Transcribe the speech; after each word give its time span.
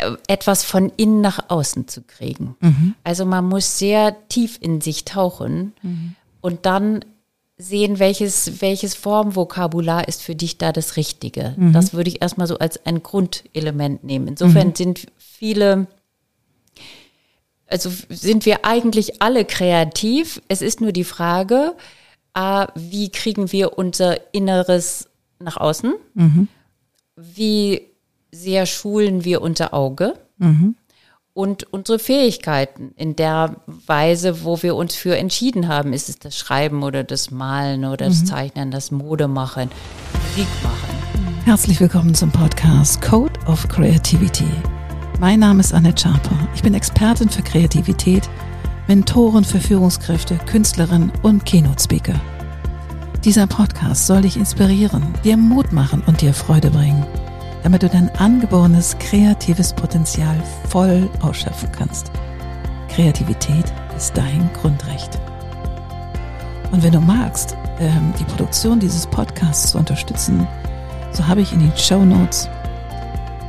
äh, 0.00 0.16
etwas 0.28 0.64
von 0.64 0.90
innen 0.96 1.20
nach 1.20 1.48
außen 1.48 1.88
zu 1.88 2.02
kriegen. 2.02 2.56
Also 3.04 3.24
man 3.24 3.44
muss 3.48 3.78
sehr 3.78 4.16
tief 4.28 4.58
in 4.60 4.80
sich 4.80 5.04
tauchen 5.04 5.72
und 6.40 6.66
dann 6.66 7.04
sehen, 7.58 7.98
welches, 7.98 8.62
welches 8.62 8.94
Formvokabular 8.94 10.08
ist 10.08 10.22
für 10.22 10.34
dich 10.34 10.56
da 10.56 10.72
das 10.72 10.96
Richtige. 10.96 11.54
Das 11.72 11.92
würde 11.92 12.08
ich 12.08 12.22
erstmal 12.22 12.46
so 12.46 12.58
als 12.58 12.84
ein 12.86 13.02
Grundelement 13.02 14.02
nehmen. 14.02 14.28
Insofern 14.28 14.74
sind 14.74 15.06
viele, 15.18 15.86
also 17.66 17.90
sind 18.08 18.46
wir 18.46 18.64
eigentlich 18.64 19.20
alle 19.20 19.44
kreativ. 19.44 20.40
Es 20.48 20.62
ist 20.62 20.80
nur 20.80 20.92
die 20.92 21.04
Frage, 21.04 21.74
äh, 22.34 22.66
wie 22.74 23.10
kriegen 23.10 23.52
wir 23.52 23.76
unser 23.76 24.32
Inneres 24.32 25.10
nach 25.38 25.58
außen? 25.58 25.92
Wie 27.16 27.89
sehr 28.32 28.66
schulen 28.66 29.24
wir 29.24 29.42
unser 29.42 29.74
Auge? 29.74 30.14
und 31.32 31.72
unsere 31.72 31.98
Fähigkeiten 31.98 32.92
in 32.96 33.16
der 33.16 33.56
Weise, 33.86 34.44
wo 34.44 34.62
wir 34.62 34.74
uns 34.74 34.94
für 34.94 35.16
entschieden 35.16 35.68
haben. 35.68 35.92
Ist 35.92 36.08
es 36.08 36.18
das 36.18 36.36
Schreiben 36.36 36.82
oder 36.82 37.04
das 37.04 37.30
Malen 37.30 37.84
oder 37.84 38.06
das 38.06 38.24
Zeichnen, 38.24 38.70
das 38.70 38.90
Mode 38.90 39.28
machen, 39.28 39.70
Musik 40.12 40.48
machen? 40.62 41.44
Herzlich 41.44 41.80
willkommen 41.80 42.14
zum 42.14 42.30
Podcast 42.30 43.00
Code 43.00 43.32
of 43.46 43.66
Creativity. 43.68 44.48
Mein 45.18 45.40
Name 45.40 45.60
ist 45.60 45.72
Annette 45.72 46.02
Schaper. 46.02 46.48
Ich 46.54 46.62
bin 46.62 46.74
Expertin 46.74 47.28
für 47.28 47.42
Kreativität, 47.42 48.28
Mentorin 48.88 49.44
für 49.44 49.60
Führungskräfte, 49.60 50.38
Künstlerin 50.46 51.12
und 51.22 51.44
Keynote-Speaker. 51.44 52.20
Dieser 53.24 53.46
Podcast 53.46 54.06
soll 54.06 54.22
dich 54.22 54.36
inspirieren, 54.36 55.02
dir 55.24 55.36
Mut 55.36 55.72
machen 55.72 56.02
und 56.06 56.22
dir 56.22 56.32
Freude 56.32 56.70
bringen, 56.70 57.04
damit 57.62 57.82
du 57.82 57.88
dein 57.88 58.14
angeborenes 58.16 58.96
kreatives 58.98 59.72
Potenzial 59.72 60.36
voll 60.68 61.08
ausschöpfen 61.20 61.70
kannst. 61.72 62.10
Kreativität 62.88 63.72
ist 63.96 64.16
dein 64.16 64.50
Grundrecht. 64.60 65.18
Und 66.72 66.82
wenn 66.82 66.92
du 66.92 67.00
magst, 67.00 67.56
ähm, 67.78 68.12
die 68.18 68.24
Produktion 68.24 68.78
dieses 68.78 69.06
Podcasts 69.06 69.72
zu 69.72 69.78
unterstützen, 69.78 70.46
so 71.12 71.26
habe 71.26 71.40
ich 71.40 71.52
in 71.52 71.60
den 71.60 71.76
Show 71.76 72.04
Notes 72.04 72.48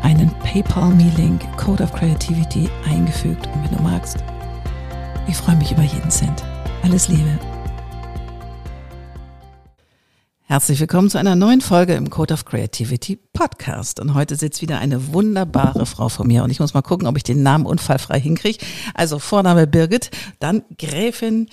einen 0.02 0.32
PayPal-Me-Link 0.40 1.42
Code 1.58 1.84
of 1.84 1.94
Creativity 1.94 2.70
eingefügt. 2.90 3.48
Und 3.48 3.64
wenn 3.64 3.78
du 3.78 3.84
magst, 3.84 4.18
ich 5.28 5.38
freue 5.38 5.56
mich 5.56 5.72
über 5.72 5.84
jeden 5.84 6.10
Cent. 6.10 6.44
Alles 6.84 7.08
Liebe. 7.08 7.51
Herzlich 10.52 10.82
willkommen 10.82 11.10
zu 11.10 11.18
einer 11.18 11.38
neuen 11.38 11.62
Folge 11.62 11.94
im 11.94 12.10
Code 12.10 12.34
of 12.34 12.44
Creativity 12.44 13.18
Podcast. 13.32 14.02
Und 14.02 14.16
heute 14.16 14.36
sitzt 14.36 14.62
wieder 14.62 14.80
eine 14.80 15.14
wunderbare 15.14 15.86
Frau 15.86 16.10
vor 16.10 16.28
mir. 16.28 16.44
Und 16.44 16.50
ich 16.50 16.60
muss 16.60 16.74
mal 16.74 16.82
gucken, 16.82 17.08
ob 17.08 17.16
ich 17.16 17.24
den 17.24 17.42
Namen 17.42 17.66
unfallfrei 17.66 18.20
hinkriege. 18.20 18.58
Also 18.94 19.18
Vorname 19.18 19.66
Birgit, 19.66 20.12
dann 20.40 20.64
Gräfin, 20.78 21.48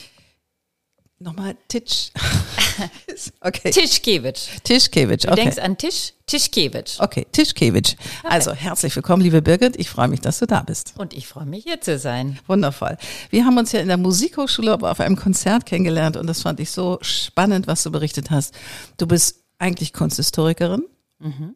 nochmal 1.21 1.57
Titsch. 1.69 2.11
okay. 3.41 3.71
Tischkewitsch. 3.71 4.49
Tischkewitsch, 4.63 5.25
Du 5.25 5.33
okay. 5.33 5.43
denkst 5.43 5.59
an 5.59 5.77
Tisch, 5.77 6.13
Tischkewitsch. 6.27 7.01
Okay, 7.01 7.27
Tischkewitsch. 7.33 7.97
Also 8.23 8.53
herzlich 8.53 8.95
willkommen, 8.95 9.23
liebe 9.23 9.43
Birgit. 9.43 9.77
Ich 9.77 9.91
freue 9.91 10.09
mich, 10.09 10.21
dass 10.21 10.39
du 10.39 10.47
da 10.47 10.63
bist. 10.63 10.95
Und 10.97 11.13
ich 11.13 11.27
freue 11.27 11.47
mich, 11.47 11.65
hier 11.65 11.81
zu 11.81 11.99
sein. 11.99 12.39
Wundervoll. 12.47 12.97
Wir 13.31 13.45
haben 13.45 13.59
uns 13.59 13.73
ja 13.73 13.81
in 13.81 13.89
der 13.89 13.97
Musikhochschule 13.97 14.73
aber 14.73 14.91
auf 14.91 15.01
einem 15.01 15.17
Konzert 15.17 15.67
kennengelernt 15.67 16.17
und 16.17 16.27
das 16.27 16.43
fand 16.43 16.61
ich 16.61 16.71
so 16.71 16.99
spannend, 17.01 17.67
was 17.67 17.83
du 17.83 17.91
berichtet 17.91 18.31
hast. 18.31 18.55
Du 18.97 19.07
bist 19.07 19.43
eigentlich 19.59 19.93
Kunsthistorikerin, 19.93 20.85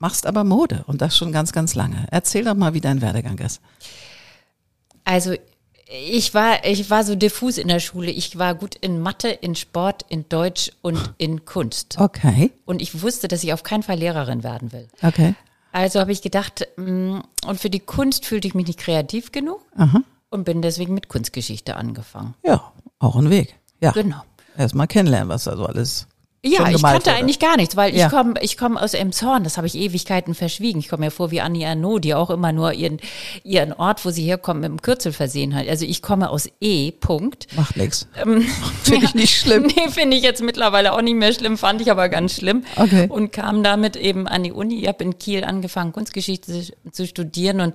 machst 0.01 0.27
aber 0.27 0.43
Mode 0.43 0.83
und 0.89 1.01
das 1.01 1.17
schon 1.17 1.31
ganz, 1.31 1.53
ganz 1.53 1.77
lange. 1.77 2.07
Erzähl 2.11 2.45
doch 2.45 2.55
mal, 2.55 2.75
wie 2.75 2.81
dein 2.81 3.01
Werdegang 3.01 3.39
ist. 3.39 3.61
Also 5.05 5.35
ich 5.93 6.33
war, 6.35 6.65
ich 6.65 6.89
war 6.91 7.05
so 7.05 7.15
diffus 7.15 7.59
in 7.59 7.69
der 7.69 7.81
Schule. 7.81 8.11
Ich 8.11 8.39
war 8.39 8.55
gut 8.55 8.75
in 8.77 9.01
Mathe, 9.01 9.29
in 9.29 9.55
Sport, 9.55 10.05
in 10.09 10.29
Deutsch 10.29 10.71
und 10.81 11.15
in 11.19 11.45
Kunst. 11.45 11.97
Okay, 11.99 12.51
Und 12.65 12.81
ich 12.81 13.03
wusste, 13.03 13.29
dass 13.29 13.45
ich 13.45 13.53
auf 13.53 13.63
keinen 13.63 13.83
Fall 13.83 13.99
Lehrerin 13.99 14.43
werden 14.43 14.73
will. 14.73 14.89
okay. 15.03 15.35
Also 15.75 16.01
habe 16.01 16.13
ich 16.13 16.21
gedacht, 16.21 16.67
mm, 16.77 17.21
und 17.47 17.59
für 17.61 17.71
die 17.71 17.81
Kunst 17.81 18.27
fühlte 18.27 18.47
ich 18.47 18.55
mich 18.55 18.67
nicht 18.67 18.79
kreativ 18.79 19.33
genug 19.33 19.61
Aha. 19.75 20.03
und 20.29 20.45
bin 20.45 20.61
deswegen 20.61 20.93
mit 20.93 21.09
Kunstgeschichte 21.09 21.77
angefangen. 21.77 22.35
Ja, 22.45 22.73
auch 22.99 23.17
ein 23.17 23.31
Weg. 23.31 23.59
Ja. 23.81 23.93
Genau. 23.93 24.21
Erstmal 24.57 24.87
kennenlernen, 24.87 25.31
was 25.31 25.45
da 25.45 25.57
so 25.57 25.65
alles. 25.65 26.09
Ja, 26.45 26.69
ich 26.69 26.83
kannte 26.83 27.07
wurde. 27.07 27.13
eigentlich 27.17 27.39
gar 27.39 27.57
nichts, 27.57 27.77
weil 27.77 27.95
Ja. 27.95 28.07
ich 28.07 28.13
komme 28.13 28.35
ich 28.41 28.57
komm 28.57 28.77
aus 28.77 28.95
Emshorn, 28.95 29.45
das 29.45 29.59
habe 29.59 29.69
ich 29.69 29.77
Ewigkeiten 29.77 30.35
verschwiegen. 30.35 30.81
Ich 30.81 30.89
komme 30.89 31.05
mir 31.05 31.11
vor 31.13 31.31
wie 31.31 31.41
Annie 31.41 31.69
Arnaud, 31.69 32.03
die 32.03 32.15
auch 32.15 32.31
immer 32.31 32.51
nur 32.51 32.73
ihren, 32.73 32.99
ihren 33.45 33.73
Ort, 33.73 34.05
wo 34.05 34.11
sie 34.11 34.25
herkommt, 34.25 34.61
mit 34.61 34.69
dem 34.71 34.83
Kürzel 34.83 35.13
versehen 35.13 35.55
hat. 35.55 35.69
Also 35.69 35.85
ich 35.85 36.03
komme 36.03 36.31
aus 36.31 36.49
E, 36.61 36.91
Punkt. 36.91 37.47
Macht 37.57 37.77
nix. 37.77 38.09
Ähm, 38.21 38.41
Finde 38.83 39.07
ich 39.07 39.15
nicht 39.15 39.39
schlimm. 39.39 39.63
Nee, 39.77 39.89
finde 39.91 40.17
ich 40.17 40.25
jetzt 40.25 40.43
mittlerweile 40.43 40.95
auch 40.95 41.03
nicht 41.03 41.15
mehr 41.15 41.33
schlimm, 41.33 41.57
fand 41.57 41.81
ich 41.81 41.93
aber 41.93 42.09
ganz 42.09 42.35
schlimm. 42.35 42.65
Okay. 42.75 43.07
Und 43.09 43.31
kam 43.31 43.63
damit 43.63 43.95
eben 43.95 44.27
an 44.27 44.43
die 44.43 44.51
Uni. 44.53 44.81
Ich 44.81 44.89
habe 44.89 45.05
in 45.05 45.19
Kiel 45.19 45.45
angefangen, 45.45 45.93
Kunstgeschichte 45.93 46.67
zu 46.91 47.07
studieren 47.07 47.61
und, 47.61 47.75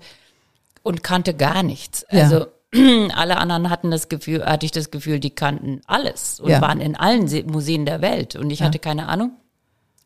und 0.83 1.03
kannte 1.03 1.33
gar 1.33 1.63
nichts. 1.63 2.05
Ja. 2.11 2.23
Also 2.23 2.47
alle 3.15 3.37
anderen 3.37 3.69
hatten 3.69 3.91
das 3.91 4.09
Gefühl, 4.09 4.45
hatte 4.45 4.65
ich 4.65 4.71
das 4.71 4.91
Gefühl, 4.91 5.19
die 5.19 5.29
kannten 5.33 5.81
alles 5.87 6.39
und 6.39 6.49
Ja. 6.49 6.61
waren 6.61 6.81
in 6.81 6.95
allen 6.95 7.27
Se- 7.27 7.43
Museen 7.43 7.85
der 7.85 8.01
Welt. 8.01 8.35
Und 8.35 8.49
ich 8.51 8.61
hatte 8.61 8.79
keine 8.79 9.07
Ahnung, 9.07 9.31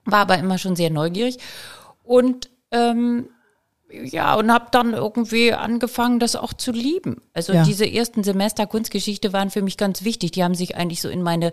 war 0.06 0.20
aber 0.20 0.38
immer 0.38 0.58
schon 0.58 0.76
sehr 0.76 0.90
neugierig. 0.92 1.38
Und 2.04 2.50
ähm, 2.72 3.30
ja, 3.92 4.36
und 4.36 4.52
habe 4.52 4.68
dann 4.72 4.94
irgendwie 4.94 5.54
angefangen, 5.54 6.20
das 6.20 6.36
auch 6.36 6.54
zu 6.54 6.72
lieben. 6.72 7.22
Also 7.34 7.54
Ja. 7.54 7.64
diese 7.64 7.86
ersten 7.92 8.24
Semester 8.24 8.66
Kunstgeschichte 8.68 9.34
waren 9.34 9.50
für 9.50 9.62
mich 9.62 9.78
ganz 9.78 10.04
wichtig. 10.04 10.32
Die 10.32 10.44
haben 10.44 10.56
sich 10.56 10.76
eigentlich 10.78 11.02
so 11.02 11.10
in 11.10 11.22
meine 11.24 11.52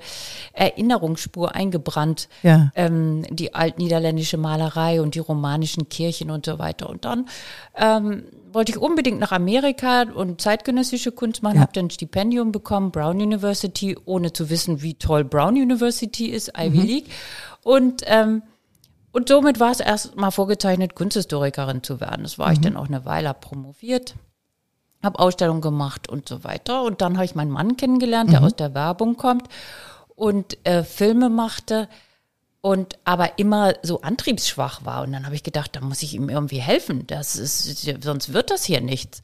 Erinnerungsspur 0.52 1.54
eingebrannt. 1.54 2.28
Ja. 2.42 2.70
Ähm, 2.74 3.24
die 3.30 3.54
altniederländische 3.54 4.36
Malerei 4.36 5.00
und 5.00 5.14
die 5.14 5.18
romanischen 5.20 5.88
Kirchen 5.88 6.30
und 6.30 6.46
so 6.46 6.58
weiter. 6.58 6.88
Und 6.88 7.04
dann 7.04 7.26
ähm, 7.76 8.24
wollte 8.52 8.72
ich 8.72 8.78
unbedingt 8.78 9.20
nach 9.20 9.32
Amerika 9.32 10.02
und 10.02 10.40
zeitgenössische 10.40 11.12
Kunst 11.12 11.42
machen, 11.42 11.56
Ja. 11.56 11.62
habe 11.62 11.72
dann 11.74 11.86
ein 11.86 11.90
Stipendium 11.90 12.52
bekommen, 12.52 12.90
Brown 12.90 13.20
University, 13.20 13.96
ohne 14.04 14.32
zu 14.32 14.50
wissen, 14.50 14.82
wie 14.82 14.94
toll 14.94 15.24
Brown 15.24 15.54
University 15.54 16.26
ist, 16.26 16.52
Ivy 16.58 16.80
League. 16.80 17.06
Und 17.62 18.02
ähm, 18.06 18.42
und 19.18 19.28
somit 19.28 19.58
war 19.58 19.72
es 19.72 19.80
erst 19.80 20.14
mal 20.14 20.30
vorgezeichnet, 20.30 20.94
Kunsthistorikerin 20.94 21.82
zu 21.82 21.98
werden. 22.00 22.22
Das 22.22 22.38
war 22.38 22.52
ich 22.52 22.60
dann 22.60 22.76
auch 22.76 22.86
eine 22.86 23.04
Weile, 23.04 23.34
promoviert, 23.34 24.14
habe 25.02 25.18
Ausstellungen 25.18 25.60
gemacht 25.60 26.08
und 26.08 26.28
so 26.28 26.44
weiter. 26.44 26.84
Und 26.84 27.00
dann 27.00 27.16
habe 27.16 27.24
ich 27.24 27.34
meinen 27.34 27.50
Mann 27.50 27.76
kennengelernt, 27.76 28.30
der 28.30 28.44
aus 28.44 28.54
der 28.54 28.74
Werbung 28.74 29.16
kommt 29.16 29.48
und 30.14 30.64
äh, 30.64 30.84
Filme 30.84 31.30
machte 31.30 31.88
und 32.60 32.96
aber 33.04 33.40
immer 33.40 33.74
so 33.82 34.02
antriebsschwach 34.02 34.84
war. 34.84 35.02
Und 35.02 35.12
dann 35.12 35.24
habe 35.26 35.34
ich 35.34 35.42
gedacht, 35.42 35.74
da 35.74 35.80
muss 35.80 36.04
ich 36.04 36.14
ihm 36.14 36.28
irgendwie 36.28 36.60
helfen. 36.60 37.04
Das 37.08 37.34
ist, 37.34 37.88
sonst 38.04 38.32
wird 38.32 38.52
das 38.52 38.62
hier 38.62 38.80
nichts. 38.80 39.22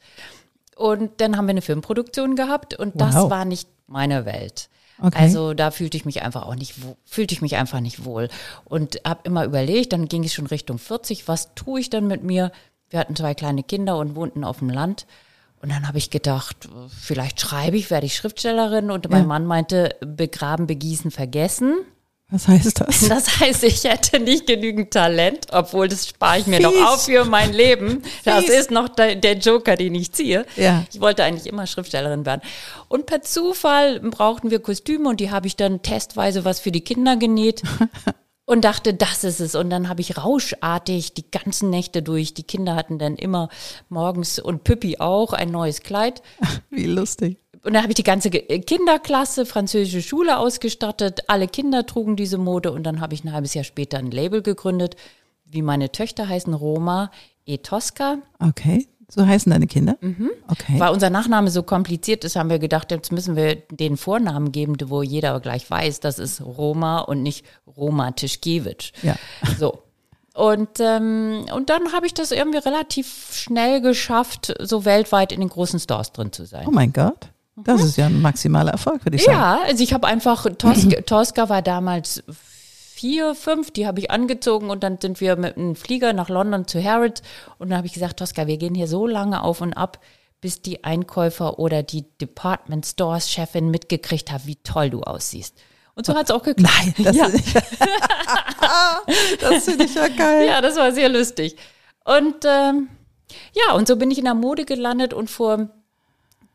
Und 0.75 1.21
dann 1.21 1.37
haben 1.37 1.45
wir 1.45 1.51
eine 1.51 1.61
Filmproduktion 1.61 2.35
gehabt 2.35 2.77
und 2.77 2.99
das 2.99 3.15
Wow. 3.15 3.29
war 3.29 3.45
nicht 3.45 3.69
meine 3.87 4.25
Welt. 4.25 4.67
Okay. 5.01 5.17
Also 5.17 5.53
da 5.53 5.71
fühlte 5.71 5.97
ich 5.97 6.05
mich 6.05 6.21
einfach 6.21 6.43
auch 6.43 6.55
nicht 6.55 6.83
wohl, 6.83 6.95
fühlte 7.05 7.33
ich 7.33 7.41
mich 7.41 7.55
einfach 7.55 7.79
nicht 7.81 8.05
wohl 8.05 8.29
und 8.63 9.01
habe 9.05 9.21
immer 9.23 9.45
überlegt, 9.45 9.93
dann 9.93 10.07
ging 10.07 10.23
es 10.23 10.33
schon 10.33 10.47
Richtung 10.47 10.77
40, 10.77 11.27
was 11.27 11.53
tue 11.55 11.81
ich 11.81 11.89
dann 11.89 12.07
mit 12.07 12.23
mir? 12.23 12.51
Wir 12.89 12.99
hatten 12.99 13.15
zwei 13.15 13.33
kleine 13.33 13.63
Kinder 13.63 13.97
und 13.97 14.15
wohnten 14.15 14.43
auf 14.43 14.59
dem 14.59 14.69
Land 14.69 15.05
und 15.61 15.69
dann 15.71 15.87
habe 15.87 15.97
ich 15.97 16.11
gedacht, 16.11 16.69
vielleicht 16.97 17.41
schreibe 17.41 17.75
ich, 17.75 17.89
werde 17.89 18.05
ich 18.05 18.15
Schriftstellerin 18.15 18.91
und 18.91 19.09
mein 19.09 19.25
Mann 19.25 19.45
meinte, 19.45 19.95
begraben, 19.99 20.67
begießen, 20.67 21.11
vergessen. 21.11 21.73
Was 22.29 22.47
heißt 22.47 22.81
das? 22.81 23.01
Das 23.09 23.39
heißt, 23.39 23.63
ich 23.63 23.83
hätte 23.83 24.19
nicht 24.19 24.47
genügend 24.47 24.91
Talent, 24.91 25.47
obwohl 25.51 25.87
das 25.87 26.07
spare 26.07 26.39
ich 26.39 26.47
mir 26.47 26.57
Fies. 26.57 26.65
doch 26.65 26.93
auf 26.93 27.05
für 27.05 27.23
mein 27.23 27.53
Leben. 27.53 28.01
Das 28.23 28.45
Fies. 28.45 28.53
ist 28.53 28.71
noch 28.71 28.89
der, 28.89 29.15
der 29.15 29.37
Joker, 29.37 29.75
den 29.75 29.93
ich 29.93 30.11
ziehe. 30.11 30.45
Ja. 30.55 30.83
Ich 30.91 30.99
wollte 30.99 31.23
eigentlich 31.23 31.45
immer 31.45 31.67
Schriftstellerin 31.67 32.25
werden. 32.25 32.41
Und 32.87 33.05
per 33.05 33.21
Zufall 33.21 33.99
brauchten 33.99 34.49
wir 34.49 34.59
Kostüme 34.59 35.09
und 35.09 35.19
die 35.19 35.29
habe 35.29 35.47
ich 35.47 35.55
dann 35.55 35.83
testweise 35.83 36.45
was 36.45 36.59
für 36.59 36.71
die 36.71 36.81
Kinder 36.81 37.15
genäht. 37.15 37.61
Und 38.47 38.63
dachte, 38.63 38.93
das 38.93 39.23
ist 39.23 39.39
es. 39.39 39.55
Und 39.55 39.71
dann 39.71 39.89
habe 39.89 40.01
ich 40.01 40.17
rauschartig 40.17 41.15
die 41.15 41.31
ganzen 41.31 41.71
Nächte 41.71 42.03
durch. 42.03 42.35
Die 42.35 42.43
Kinder 42.43 42.75
hatten 42.75 42.99
dann 42.99 43.15
immer 43.15 43.49
morgens 43.89 44.37
und 44.37 44.63
Püppi 44.63 44.97
auch 44.99 45.33
ein 45.33 45.49
neues 45.49 45.81
Kleid. 45.81 46.21
Wie 46.69 46.85
lustig. 46.85 47.39
Und 47.65 47.73
dann 47.73 47.81
habe 47.81 47.91
ich 47.91 47.95
die 47.95 48.03
ganze 48.03 48.29
Ge- 48.29 48.59
Kinderklasse, 48.59 49.45
französische 49.45 50.01
Schule 50.01 50.37
ausgestattet. 50.37 51.21
Alle 51.27 51.47
Kinder 51.47 51.85
trugen 51.85 52.15
diese 52.15 52.37
Mode. 52.37 52.71
Und 52.71 52.83
dann 52.83 53.01
habe 53.01 53.13
ich 53.15 53.23
ein 53.23 53.33
halbes 53.33 53.53
Jahr 53.53 53.63
später 53.63 53.97
ein 53.97 54.11
Label 54.11 54.41
gegründet, 54.41 54.95
wie 55.45 55.61
meine 55.61 55.91
Töchter 55.91 56.29
heißen, 56.29 56.53
Roma 56.53 57.11
e 57.45 57.57
Tosca. 57.57 58.19
Okay. 58.39 58.87
So 59.07 59.25
heißen 59.25 59.51
deine 59.51 59.67
Kinder? 59.67 59.97
Okay. 60.47 60.79
Weil 60.79 60.91
unser 60.91 61.11
Nachname 61.11 61.51
so 61.51 61.61
kompliziert 61.61 62.23
ist, 62.23 62.35
haben 62.35 62.49
wir 62.49 62.57
gedacht, 62.57 62.89
jetzt 62.89 63.11
müssen 63.11 63.35
wir 63.35 63.55
den 63.55 63.97
Vornamen 63.97 64.51
geben, 64.51 64.75
wo 64.85 65.03
jeder 65.03 65.39
gleich 65.39 65.69
weiß, 65.69 65.99
das 65.99 66.17
ist 66.17 66.41
Roma 66.41 67.01
und 67.01 67.21
nicht 67.21 67.45
Roma 67.67 68.11
Tischkiewicz. 68.11 68.93
Ja. 69.03 69.15
So. 69.59 69.83
Und, 70.33 70.79
ähm, 70.79 71.45
und 71.53 71.69
dann 71.69 71.93
habe 71.93 72.07
ich 72.07 72.15
das 72.15 72.31
irgendwie 72.31 72.57
relativ 72.57 73.29
schnell 73.31 73.79
geschafft, 73.79 74.53
so 74.59 74.85
weltweit 74.85 75.31
in 75.31 75.39
den 75.39 75.49
großen 75.49 75.79
Stores 75.79 76.11
drin 76.11 76.31
zu 76.31 76.45
sein. 76.45 76.65
Oh 76.67 76.71
mein 76.71 76.91
Gott. 76.91 77.29
Das 77.57 77.81
ist 77.83 77.97
ja 77.97 78.07
ein 78.07 78.21
maximaler 78.21 78.71
Erfolg, 78.73 79.05
würde 79.05 79.15
ich 79.15 79.23
sagen. 79.23 79.37
Ja, 79.37 79.61
also 79.63 79.83
ich 79.83 79.93
habe 79.93 80.07
einfach, 80.07 80.45
Tosca, 80.57 81.01
Tosca 81.05 81.49
war 81.49 81.61
damals 81.61 82.23
vier, 82.95 83.35
fünf, 83.35 83.71
die 83.71 83.87
habe 83.87 83.99
ich 83.99 84.11
angezogen 84.11 84.69
und 84.69 84.83
dann 84.83 84.99
sind 85.01 85.21
wir 85.21 85.35
mit 85.35 85.57
einem 85.57 85.75
Flieger 85.75 86.13
nach 86.13 86.29
London 86.29 86.67
zu 86.67 86.83
Harrods 86.83 87.21
und 87.57 87.69
dann 87.69 87.77
habe 87.77 87.87
ich 87.87 87.93
gesagt, 87.93 88.19
Tosca, 88.19 88.47
wir 88.47 88.57
gehen 88.57 88.75
hier 88.75 88.87
so 88.87 89.07
lange 89.07 89.41
auf 89.41 89.61
und 89.61 89.73
ab, 89.73 89.99
bis 90.41 90.61
die 90.61 90.83
Einkäufer 90.83 91.59
oder 91.59 91.81
die 91.83 92.05
Department 92.19 92.85
Stores 92.85 93.31
Chefin 93.31 93.69
mitgekriegt 93.69 94.31
hat, 94.31 94.45
wie 94.45 94.57
toll 94.57 94.89
du 94.89 95.01
aussiehst. 95.01 95.55
Und 95.95 96.05
so 96.05 96.13
hat 96.13 96.25
es 96.25 96.31
auch 96.31 96.43
geklappt. 96.43 96.73
Nein, 96.77 96.93
das, 97.05 97.15
Ja. 97.15 97.29
das 99.39 99.63
finde 99.63 99.85
ich 99.85 99.95
ja 99.95 100.09
geil. 100.09 100.47
Ja, 100.47 100.61
das 100.61 100.75
war 100.75 100.91
sehr 100.91 101.07
lustig. 101.09 101.55
Und 102.03 102.45
ähm, 102.45 102.89
ja, 103.53 103.73
und 103.73 103.87
so 103.87 103.95
bin 103.95 104.11
ich 104.11 104.17
in 104.17 104.25
der 104.25 104.33
Mode 104.35 104.65
gelandet 104.65 105.13
und 105.13 105.29
vor 105.29 105.69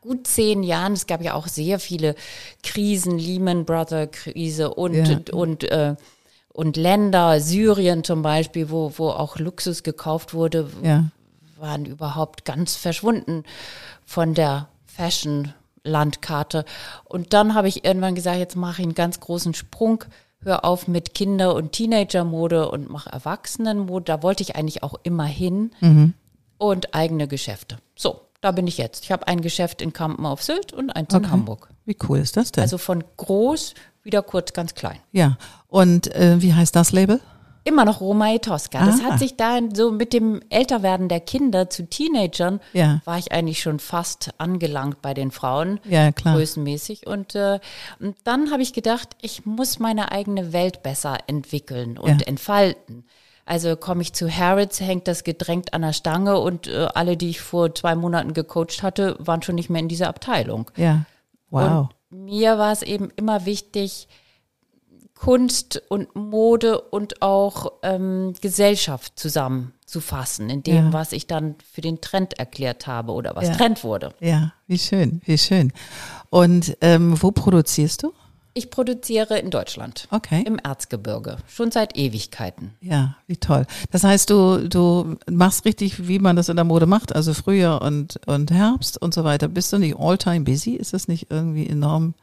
gut 0.00 0.26
zehn 0.26 0.62
Jahren, 0.62 0.94
es 0.94 1.06
gab 1.06 1.22
ja 1.22 1.34
auch 1.34 1.46
sehr 1.46 1.78
viele 1.78 2.14
Krisen, 2.62 3.18
Lehman 3.18 3.64
Brother 3.64 4.06
Krise 4.06 4.72
und, 4.74 4.94
Ja. 4.94 5.20
und, 5.32 5.64
äh, 5.64 5.94
und 6.52 6.76
Länder, 6.76 7.40
Syrien 7.40 8.02
zum 8.04 8.22
Beispiel, 8.22 8.70
wo, 8.70 8.92
wo 8.96 9.08
auch 9.10 9.38
Luxus 9.38 9.82
gekauft 9.82 10.32
wurde, 10.34 10.70
Ja. 10.82 11.04
waren 11.58 11.84
überhaupt 11.84 12.44
ganz 12.44 12.76
verschwunden 12.76 13.44
von 14.06 14.34
der 14.34 14.68
Fashion-Landkarte. 14.86 16.64
Und 17.04 17.32
dann 17.32 17.54
habe 17.54 17.68
ich 17.68 17.84
irgendwann 17.84 18.14
gesagt, 18.14 18.38
jetzt 18.38 18.56
mache 18.56 18.80
ich 18.82 18.86
einen 18.86 18.94
ganz 18.94 19.20
großen 19.20 19.54
Sprung, 19.54 20.04
hör 20.42 20.64
auf 20.64 20.88
mit 20.88 21.14
Kinder- 21.14 21.54
und 21.54 21.72
Teenager-Mode 21.72 22.70
und 22.70 22.88
mache 22.90 23.10
Erwachsenenmode. 23.10 24.04
Da 24.04 24.22
wollte 24.22 24.42
ich 24.42 24.56
eigentlich 24.56 24.82
auch 24.82 24.94
immer 25.02 25.26
hin. 25.26 25.70
Und 26.58 26.94
eigene 26.94 27.26
Geschäfte. 27.28 27.78
So, 27.96 28.20
da 28.40 28.52
bin 28.52 28.66
ich 28.66 28.78
jetzt. 28.78 29.04
Ich 29.04 29.12
habe 29.12 29.26
ein 29.28 29.40
Geschäft 29.40 29.82
in 29.82 29.92
Kampen 29.92 30.24
auf 30.26 30.42
Sylt 30.42 30.72
und 30.72 30.90
eins 30.90 31.12
in 31.14 31.30
Hamburg. 31.30 31.68
Wie 31.84 31.96
cool 32.08 32.18
ist 32.18 32.36
das 32.36 32.52
denn? 32.52 32.62
Also 32.62 32.78
von 32.78 33.02
groß 33.16 33.74
wieder 34.02 34.22
kurz 34.22 34.52
ganz 34.52 34.74
klein. 34.74 34.98
ja. 35.12 35.36
Und 35.68 36.12
äh, 36.14 36.40
wie 36.42 36.52
heißt 36.54 36.74
das 36.74 36.90
Label? 36.92 37.20
Immer 37.64 37.84
noch 37.84 38.00
Roma 38.00 38.30
e 38.32 38.38
Tosca. 38.38 38.84
Das 38.86 39.00
Ah. 39.00 39.04
hat 39.10 39.18
sich 39.18 39.36
da 39.36 39.58
so 39.74 39.92
mit 39.92 40.14
dem 40.14 40.40
Älterwerden 40.48 41.08
der 41.08 41.20
Kinder 41.20 41.68
zu 41.68 41.86
Teenagern, 41.86 42.58
Ja. 42.72 43.02
war 43.04 43.18
ich 43.18 43.30
eigentlich 43.32 43.60
schon 43.60 43.78
fast 43.78 44.30
angelangt 44.38 45.02
bei 45.02 45.12
den 45.12 45.30
Frauen, 45.30 45.78
Ja, 45.84 46.10
klar. 46.10 46.36
größenmäßig. 46.36 47.06
Und, 47.06 47.34
äh, 47.34 47.60
und 48.00 48.16
dann 48.24 48.50
habe 48.50 48.62
ich 48.62 48.72
gedacht, 48.72 49.10
ich 49.20 49.44
muss 49.44 49.78
meine 49.78 50.10
eigene 50.10 50.54
Welt 50.54 50.82
besser 50.82 51.18
entwickeln 51.26 51.98
und 51.98 52.22
Ja. 52.22 52.26
entfalten. 52.26 53.04
Also 53.50 53.74
komme 53.74 54.02
ich 54.02 54.12
zu 54.12 54.30
Harrods, 54.30 54.78
hängt 54.80 55.08
das 55.08 55.24
gedrängt 55.24 55.74
an 55.74 55.82
der 55.82 55.92
Stange 55.92 56.38
und 56.38 56.68
äh, 56.68 56.86
alle, 56.94 57.16
die 57.16 57.30
ich 57.30 57.40
vor 57.40 57.74
zwei 57.74 57.96
Monaten 57.96 58.32
gecoacht 58.32 58.84
hatte, 58.84 59.16
waren 59.18 59.42
schon 59.42 59.56
nicht 59.56 59.68
mehr 59.70 59.80
in 59.80 59.88
dieser 59.88 60.06
Abteilung. 60.08 60.70
Ja. 60.76 61.04
Wow. 61.50 61.88
Und 62.12 62.24
mir 62.26 62.58
war 62.58 62.70
es 62.72 62.82
eben 62.82 63.10
immer 63.16 63.46
wichtig, 63.46 64.06
Kunst 65.14 65.82
und 65.88 66.14
Mode 66.14 66.80
und 66.80 67.20
auch 67.22 67.72
ähm, 67.82 68.34
Gesellschaft 68.40 69.18
zusammenzufassen, 69.18 70.48
in 70.48 70.62
dem, 70.62 70.74
Ja. 70.86 70.92
was 70.92 71.12
ich 71.12 71.26
dann 71.26 71.56
für 71.72 71.80
den 71.82 72.00
Trend 72.00 72.38
erklärt 72.38 72.86
habe 72.86 73.12
oder 73.12 73.36
was 73.36 73.48
Ja. 73.48 73.54
Trend 73.56 73.84
wurde. 73.84 74.14
ja, 74.20 74.52
wie 74.66 74.78
schön, 74.78 75.20
wie 75.26 75.36
schön. 75.36 75.72
Und 76.30 76.76
ähm, 76.80 77.20
wo 77.20 77.32
produzierst 77.32 78.04
du? 78.04 78.12
Ich 78.52 78.70
produziere 78.70 79.38
in 79.38 79.50
Deutschland, 79.50 80.08
Okay. 80.10 80.42
im 80.44 80.58
Erzgebirge, 80.58 81.36
schon 81.48 81.70
seit 81.70 81.96
Ewigkeiten. 81.96 82.72
Ja, 82.80 83.16
wie 83.28 83.36
toll. 83.36 83.64
Das 83.92 84.02
heißt, 84.02 84.28
du, 84.28 84.68
du 84.68 85.16
machst 85.30 85.64
richtig, 85.64 86.08
wie 86.08 86.18
man 86.18 86.34
das 86.34 86.48
in 86.48 86.56
der 86.56 86.64
Mode 86.64 86.86
macht, 86.86 87.14
also 87.14 87.32
Frühjahr 87.32 87.80
und, 87.82 88.20
und 88.26 88.50
Herbst 88.50 89.00
und 89.00 89.14
so 89.14 89.22
weiter. 89.22 89.46
Bist 89.46 89.72
du 89.72 89.78
nicht 89.78 89.96
all-time 89.98 90.40
busy? 90.40 90.72
Ist 90.72 90.92
das 90.92 91.06
nicht 91.06 91.28
irgendwie 91.30 91.66
enorm? 91.68 92.14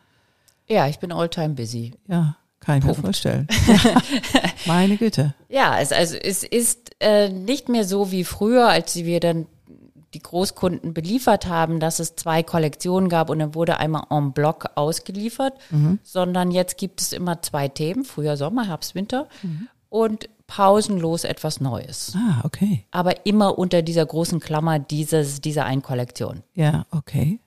Ja, 0.68 0.88
ich 0.88 1.00
bin 1.00 1.14
alltime 1.14 1.54
busy. 1.56 1.94
Ja, 2.10 2.36
kann 2.60 2.80
ich 2.80 2.84
mir 2.84 2.94
vorstellen. 2.96 3.48
Meine 4.66 4.98
Güte. 4.98 5.34
Ja, 5.48 5.80
es, 5.80 5.94
also 5.94 6.18
es 6.18 6.44
ist 6.44 6.92
äh, 7.00 7.30
nicht 7.30 7.70
mehr 7.70 7.86
so 7.86 8.12
wie 8.12 8.26
früher, 8.26 8.68
als 8.68 8.96
wir 8.96 9.22
dann 9.22 9.46
die 10.18 10.24
Großkunden 10.24 10.96
beliefert 10.96 11.46
haben, 11.46 11.80
dass 11.80 12.00
es 12.00 12.16
zwei 12.16 12.42
Kollektionen 12.42 13.08
gab 13.08 13.30
und 13.30 13.38
dann 13.38 13.54
wurde 13.54 13.78
einmal 13.78 14.06
en 14.10 14.32
bloc 14.32 14.66
ausgeliefert, 14.74 15.54
sondern 16.04 16.50
jetzt 16.50 16.78
gibt 16.78 17.02
es 17.02 17.14
immer 17.14 17.44
zwei 17.44 17.68
Themen, 17.68 18.04
Frühjahr, 18.04 18.36
Sommer, 18.36 18.66
Herbst, 18.66 18.96
Winter 18.96 19.28
und 19.90 20.28
pausenlos 20.48 21.24
etwas 21.24 21.62
Neues. 21.62 22.14
Ah, 22.16 22.42
okay. 22.44 22.86
Aber 22.90 23.28
immer 23.28 23.60
unter 23.60 23.84
dieser 23.84 24.06
großen 24.06 24.40
Klammer 24.40 24.80
dieses, 24.80 25.40
dieser 25.40 25.66
einen 25.66 25.84
Kollektion. 25.84 26.42
Ja, 26.56 26.88
okay. 26.90 27.40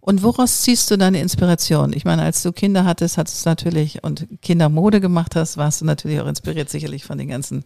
Und 0.00 0.22
woraus 0.22 0.62
ziehst 0.62 0.88
du 0.92 0.96
deine 0.96 1.20
Inspiration? 1.20 1.92
Ich 1.92 2.04
meine, 2.04 2.22
als 2.22 2.44
du 2.44 2.52
Kinder 2.52 2.84
hattest, 2.84 3.18
hattest 3.18 3.44
du 3.44 3.48
natürlich 3.48 4.04
und 4.04 4.28
Kindermode 4.40 5.00
gemacht 5.00 5.34
hast, 5.34 5.56
warst 5.56 5.80
du 5.80 5.84
natürlich 5.84 6.20
auch 6.20 6.28
inspiriert 6.28 6.70
sicherlich 6.70 7.04
von 7.04 7.18
den 7.18 7.26
ganzen 7.26 7.64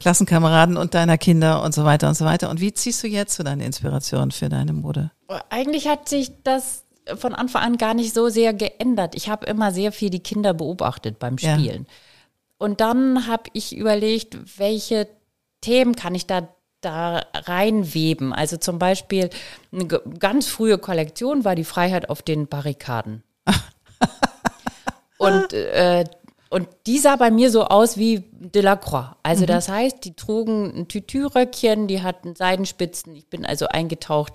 Klassenkameraden 0.00 0.76
und 0.76 0.94
deiner 0.94 1.18
Kinder 1.18 1.62
und 1.62 1.72
so 1.74 1.84
weiter 1.84 2.08
und 2.08 2.14
so 2.14 2.24
weiter. 2.24 2.50
Und 2.50 2.60
wie 2.60 2.72
ziehst 2.72 3.02
du 3.02 3.06
jetzt 3.06 3.36
so 3.36 3.42
deine 3.42 3.64
Inspiration 3.64 4.32
für 4.32 4.48
deine 4.48 4.72
Mode? 4.72 5.12
Eigentlich 5.50 5.86
hat 5.86 6.08
sich 6.08 6.32
das 6.42 6.84
von 7.16 7.34
Anfang 7.34 7.62
an 7.62 7.78
gar 7.78 7.94
nicht 7.94 8.14
so 8.14 8.28
sehr 8.28 8.52
geändert. 8.52 9.14
Ich 9.14 9.28
habe 9.28 9.46
immer 9.46 9.72
sehr 9.72 9.92
viel 9.92 10.10
die 10.10 10.22
Kinder 10.22 10.54
beobachtet 10.54 11.18
beim 11.18 11.36
Ja. 11.38 11.54
Spielen. 11.54 11.86
Und 12.58 12.80
dann 12.80 13.26
habe 13.26 13.44
ich 13.52 13.76
überlegt, 13.76 14.58
welche 14.58 15.08
Themen 15.60 15.94
kann 15.94 16.14
ich 16.14 16.26
da 16.26 16.48
da 16.80 17.22
reinweben. 17.34 18.32
Also 18.32 18.56
zum 18.56 18.78
Beispiel 18.78 19.30
eine 19.72 19.86
ganz 19.86 20.46
frühe 20.46 20.78
Kollektion 20.78 21.44
war 21.44 21.54
die 21.54 21.64
Freiheit 21.64 22.08
auf 22.08 22.22
den 22.22 22.46
Barrikaden. 22.46 23.22
und 25.18 25.52
äh, 25.52 26.04
und 26.50 26.68
die 26.86 26.98
sah 26.98 27.14
bei 27.14 27.30
mir 27.30 27.50
so 27.50 27.64
aus 27.64 27.96
wie 27.96 28.24
Delacroix. 28.32 29.14
Also 29.22 29.46
das 29.46 29.68
heißt, 29.68 30.04
die 30.04 30.14
trugen 30.14 30.72
ein 30.76 30.88
Tütüröckchen, 30.88 31.86
die 31.86 32.02
hatten 32.02 32.34
Seidenspitzen. 32.34 33.14
Ich 33.14 33.28
bin 33.28 33.46
also 33.46 33.68
eingetaucht 33.68 34.32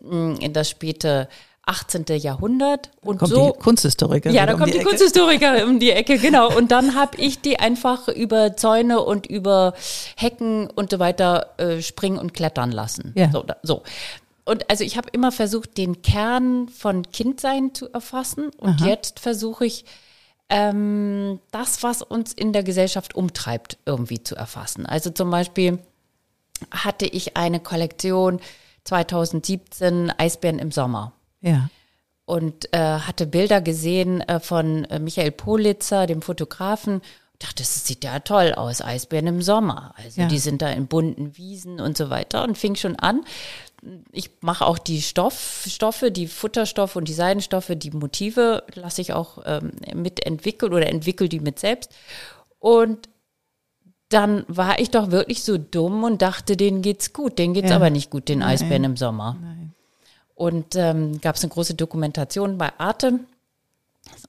mh, 0.00 0.38
in 0.40 0.54
das 0.54 0.70
späte 0.70 1.28
18. 1.66 2.06
Jahrhundert. 2.16 2.90
Und 3.02 3.18
Kommt 3.18 3.30
so, 3.30 3.52
die 3.52 3.58
Kunsthistoriker 3.58 4.30
ja, 4.30 4.46
da 4.46 4.54
um 4.54 4.60
kommt 4.60 4.72
die, 4.72 4.78
Ecke. 4.78 4.88
Kunsthistoriker 4.88 5.64
um 5.68 5.78
die 5.78 5.90
Ecke, 5.90 6.18
genau. 6.18 6.56
Und 6.56 6.70
dann 6.72 6.94
habe 6.94 7.18
ich 7.18 7.42
die 7.42 7.60
einfach 7.60 8.08
über 8.08 8.56
Zäune 8.56 9.02
und 9.02 9.26
über 9.26 9.74
Hecken 10.16 10.68
und 10.70 10.90
so 10.90 10.98
weiter 10.98 11.50
äh, 11.58 11.82
springen 11.82 12.18
und 12.18 12.32
klettern 12.32 12.72
lassen. 12.72 13.12
Ja. 13.14 13.30
So, 13.30 13.42
da, 13.42 13.56
so. 13.62 13.82
Und 14.46 14.68
also 14.70 14.82
ich 14.82 14.96
habe 14.96 15.10
immer 15.12 15.30
versucht, 15.30 15.76
den 15.76 16.00
Kern 16.00 16.68
von 16.68 17.02
Kindsein 17.12 17.74
zu 17.74 17.92
erfassen. 17.92 18.50
Und 18.56 18.80
jetzt 18.80 19.20
versuche 19.20 19.66
ich, 19.66 19.84
ähm, 20.50 21.40
das, 21.52 21.82
was 21.82 22.02
uns 22.02 22.32
in 22.32 22.52
der 22.52 22.62
Gesellschaft 22.62 23.14
umtreibt, 23.14 23.78
irgendwie 23.86 24.22
zu 24.22 24.34
erfassen. 24.36 24.84
Also 24.84 25.10
zum 25.10 25.30
Beispiel 25.30 25.78
hatte 26.70 27.06
ich 27.06 27.36
eine 27.36 27.60
Kollektion 27.60 28.40
2017 28.84 30.12
Eisbären 30.18 30.58
im 30.58 30.72
Sommer 30.72 31.12
Ja, 31.40 31.68
und 32.26 32.72
äh, 32.74 32.78
hatte 32.78 33.26
Bilder 33.26 33.60
gesehen 33.60 34.20
äh, 34.22 34.40
von 34.40 34.84
äh, 34.86 34.98
Michael 34.98 35.30
Politzer, 35.32 36.06
dem 36.06 36.22
Fotografen. 36.22 36.94
Und 36.94 37.02
dachte, 37.42 37.56
das 37.62 37.86
sieht 37.86 38.04
ja 38.04 38.18
toll 38.20 38.52
aus, 38.52 38.82
Eisbären 38.82 39.26
im 39.28 39.42
Sommer. 39.42 39.94
Also 39.96 40.20
Ja. 40.22 40.28
die 40.28 40.38
sind 40.38 40.60
da 40.62 40.68
in 40.70 40.86
bunten 40.86 41.36
Wiesen 41.38 41.80
und 41.80 41.96
so 41.96 42.10
weiter 42.10 42.44
und 42.44 42.58
fing 42.58 42.74
schon 42.74 42.96
an. 42.96 43.22
Ich 44.12 44.30
mache 44.42 44.66
auch 44.66 44.78
die 44.78 45.00
Stoff, 45.00 45.64
Stoffe, 45.68 46.10
die 46.10 46.26
Futterstoffe 46.26 46.96
und 46.96 47.08
die 47.08 47.14
Seidenstoffe, 47.14 47.72
die 47.76 47.90
Motive 47.90 48.64
lasse 48.74 49.00
ich 49.00 49.12
auch 49.12 49.38
ähm, 49.46 49.72
mitentwickeln 49.94 50.72
oder 50.74 50.88
entwickle 50.88 51.28
die 51.28 51.40
mit 51.40 51.58
selbst. 51.58 51.90
Und 52.58 53.08
dann 54.10 54.44
war 54.48 54.78
ich 54.80 54.90
doch 54.90 55.10
wirklich 55.10 55.42
so 55.44 55.56
dumm 55.56 56.04
und 56.04 56.20
dachte, 56.20 56.56
denen 56.56 56.82
geht's 56.82 57.12
gut. 57.12 57.38
Denen 57.38 57.54
geht's 57.54 57.70
Ja. 57.70 57.76
aber 57.76 57.90
nicht 57.90 58.10
gut, 58.10 58.28
den 58.28 58.40
Nein. 58.40 58.48
Eisbären 58.50 58.84
im 58.84 58.96
Sommer. 58.96 59.36
nein. 59.40 59.72
Und 60.34 60.74
ähm, 60.74 61.20
gab 61.20 61.36
es 61.36 61.42
eine 61.42 61.52
große 61.52 61.74
Dokumentation 61.74 62.58
bei 62.58 62.70
Arte. 62.78 63.20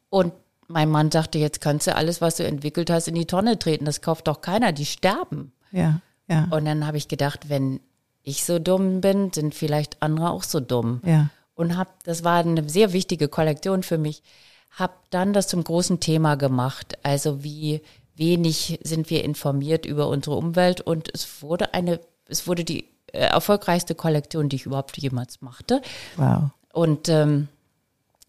Und 0.09 0.33
mein 0.67 0.89
Mann 0.89 1.09
sagte, 1.11 1.39
jetzt 1.39 1.61
kannst 1.61 1.87
du 1.87 1.95
alles, 1.95 2.21
was 2.21 2.35
du 2.37 2.45
entwickelt 2.45 2.89
hast, 2.89 3.07
in 3.07 3.15
die 3.15 3.25
Tonne 3.25 3.57
treten. 3.59 3.85
Das 3.85 4.01
kauft 4.01 4.27
doch 4.27 4.41
keiner, 4.41 4.71
die 4.71 4.85
sterben. 4.85 5.51
Ja, 5.71 5.99
ja, 6.29 6.47
Und 6.51 6.65
dann 6.65 6.85
habe 6.85 6.97
ich 6.97 7.07
gedacht, 7.07 7.49
wenn 7.49 7.79
ich 8.23 8.43
so 8.45 8.59
dumm 8.59 9.01
bin, 9.01 9.31
sind 9.33 9.55
vielleicht 9.55 10.01
andere 10.01 10.29
auch 10.29 10.43
so 10.43 10.59
dumm. 10.59 11.01
ja. 11.05 11.29
Und 11.53 11.77
hab, 11.77 12.03
das 12.05 12.23
war 12.23 12.39
eine 12.39 12.67
sehr 12.67 12.91
wichtige 12.91 13.27
Kollektion 13.27 13.83
für 13.83 13.99
mich, 13.99 14.23
habe 14.71 14.93
dann 15.11 15.31
das 15.33 15.47
zum 15.47 15.63
großen 15.63 15.99
Thema 15.99 16.35
gemacht. 16.35 16.97
Also 17.03 17.43
wie 17.43 17.81
wenig 18.15 18.79
sind 18.83 19.09
wir 19.11 19.23
informiert 19.23 19.85
über 19.85 20.07
unsere 20.07 20.37
Umwelt. 20.37 20.81
Und 20.81 21.13
es 21.13 21.43
wurde 21.43 21.73
eine, 21.75 21.99
es 22.27 22.47
wurde 22.47 22.63
die 22.63 22.85
äh, 23.11 23.19
erfolgreichste 23.19 23.93
Kollektion, 23.93 24.49
die 24.49 24.55
ich 24.55 24.65
überhaupt 24.65 24.97
jemals 24.97 25.41
machte. 25.41 25.81
Wow. 26.15 26.49
Und 26.73 27.09
ähm, 27.09 27.47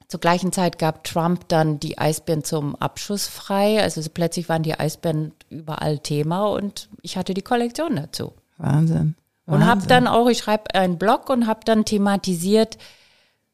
Zur 0.09 0.21
gleichen 0.21 0.53
Zeit 0.53 0.79
gab 0.79 1.05
Trump 1.05 1.49
dann 1.49 1.81
die 1.81 1.97
Eisbären 1.97 2.45
zum 2.45 2.77
Abschuss 2.77 3.29
frei. 3.29 3.83
Also 3.83 4.03
plötzlich 4.13 4.47
waren 4.51 4.63
die 4.63 4.79
Eisbären 4.79 5.33
überall 5.49 6.01
Thema 6.01 6.49
und 6.51 6.91
ich 7.01 7.17
hatte 7.17 7.33
die 7.33 7.41
Kollektion 7.41 7.97
dazu. 7.97 8.35
Wahnsinn. 8.59 9.15
Und 9.47 9.67
habe 9.67 9.87
dann 9.87 10.07
auch, 10.07 10.29
ich 10.29 10.39
schreibe 10.39 10.75
einen 10.75 10.99
Blog 10.99 11.29
und 11.29 11.47
habe 11.47 11.61
dann 11.65 11.85
thematisiert 11.85 12.79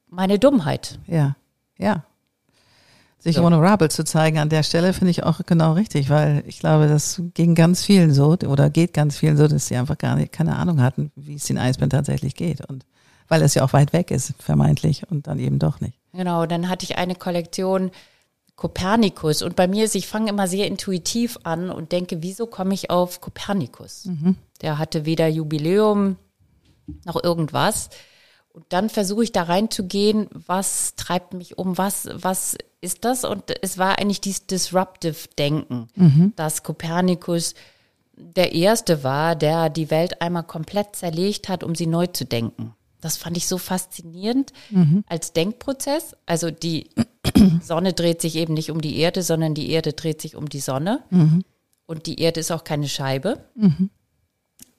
meine 0.08 0.38
Dummheit. 0.38 0.98
Ja, 1.06 1.36
ja. 1.78 2.04
Sich 3.20 3.36
so. 3.36 3.42
vulnerable 3.42 3.88
zu 3.88 4.04
zeigen 4.04 4.38
an 4.38 4.48
der 4.48 4.62
Stelle 4.62 4.92
finde 4.92 5.10
ich 5.10 5.24
auch 5.24 5.40
genau 5.44 5.72
richtig, 5.72 6.08
weil 6.08 6.44
ich 6.46 6.60
glaube, 6.60 6.86
das 6.86 7.20
ging 7.34 7.56
ganz 7.56 7.84
vielen 7.84 8.12
so 8.12 8.36
oder 8.46 8.70
geht 8.70 8.92
ganz 8.92 9.16
vielen 9.16 9.36
so, 9.36 9.48
dass 9.48 9.66
sie 9.66 9.76
einfach 9.76 9.98
gar 9.98 10.14
nicht, 10.14 10.32
keine 10.32 10.56
Ahnung 10.56 10.80
hatten, 10.80 11.10
wie 11.16 11.34
es 11.34 11.44
den 11.44 11.58
Eisbären 11.58 11.90
tatsächlich 11.90 12.36
geht. 12.36 12.64
Und 12.66 12.84
weil 13.26 13.42
es 13.42 13.54
ja 13.54 13.64
auch 13.64 13.72
weit 13.72 13.92
weg 13.92 14.10
ist, 14.10 14.34
vermeintlich, 14.38 15.10
und 15.10 15.26
dann 15.26 15.38
eben 15.38 15.58
doch 15.58 15.80
nicht. 15.80 15.98
Genau, 16.12 16.46
dann 16.46 16.68
hatte 16.68 16.84
ich 16.84 16.96
eine 16.96 17.14
Kollektion 17.14 17.90
Kopernikus 18.58 19.42
und 19.42 19.54
bei 19.54 19.68
mir 19.68 19.84
ist, 19.84 19.94
ich 19.94 20.08
fange 20.08 20.30
immer 20.30 20.48
sehr 20.48 20.66
intuitiv 20.66 21.38
an 21.44 21.70
und 21.70 21.92
denke, 21.92 22.24
wieso 22.24 22.48
komme 22.48 22.74
ich 22.74 22.90
auf 22.90 23.20
Kopernikus? 23.20 24.06
Mhm. 24.06 24.34
Der 24.62 24.78
hatte 24.78 25.04
weder 25.04 25.28
Jubiläum 25.28 26.16
noch 27.04 27.22
irgendwas. 27.22 27.88
Und 28.52 28.64
dann 28.70 28.90
versuche 28.90 29.22
ich 29.22 29.30
da 29.30 29.44
reinzugehen, 29.44 30.26
was 30.32 30.96
treibt 30.96 31.34
mich 31.34 31.56
um, 31.56 31.78
was, 31.78 32.08
was 32.12 32.58
ist 32.80 33.04
das? 33.04 33.22
Und 33.22 33.44
es 33.62 33.78
war 33.78 34.00
eigentlich 34.00 34.20
dieses 34.20 34.48
Disruptive 34.48 35.28
Denken, 35.38 35.86
mhm. 35.94 36.32
dass 36.34 36.64
Kopernikus 36.64 37.54
der 38.16 38.54
Erste 38.54 39.04
war, 39.04 39.36
der 39.36 39.70
die 39.70 39.92
Welt 39.92 40.20
einmal 40.20 40.42
komplett 40.42 40.96
zerlegt 40.96 41.48
hat, 41.48 41.62
um 41.62 41.76
sie 41.76 41.86
neu 41.86 42.08
zu 42.08 42.24
denken. 42.24 42.74
Das 43.00 43.16
fand 43.16 43.36
ich 43.36 43.46
so 43.46 43.58
faszinierend 43.58 44.52
mhm. 44.70 45.04
als 45.06 45.32
Denkprozess. 45.32 46.16
Also 46.26 46.50
die 46.50 46.90
Sonne 47.62 47.92
dreht 47.92 48.20
sich 48.20 48.36
eben 48.36 48.54
nicht 48.54 48.70
um 48.70 48.80
die 48.80 48.98
Erde, 48.98 49.22
sondern 49.22 49.54
die 49.54 49.70
Erde 49.70 49.92
dreht 49.92 50.20
sich 50.20 50.36
um 50.36 50.48
die 50.48 50.60
Sonne. 50.60 51.02
Mhm. 51.10 51.44
Und 51.86 52.06
die 52.06 52.20
Erde 52.20 52.40
ist 52.40 52.50
auch 52.50 52.64
keine 52.64 52.88
Scheibe. 52.88 53.44
Mhm. 53.54 53.90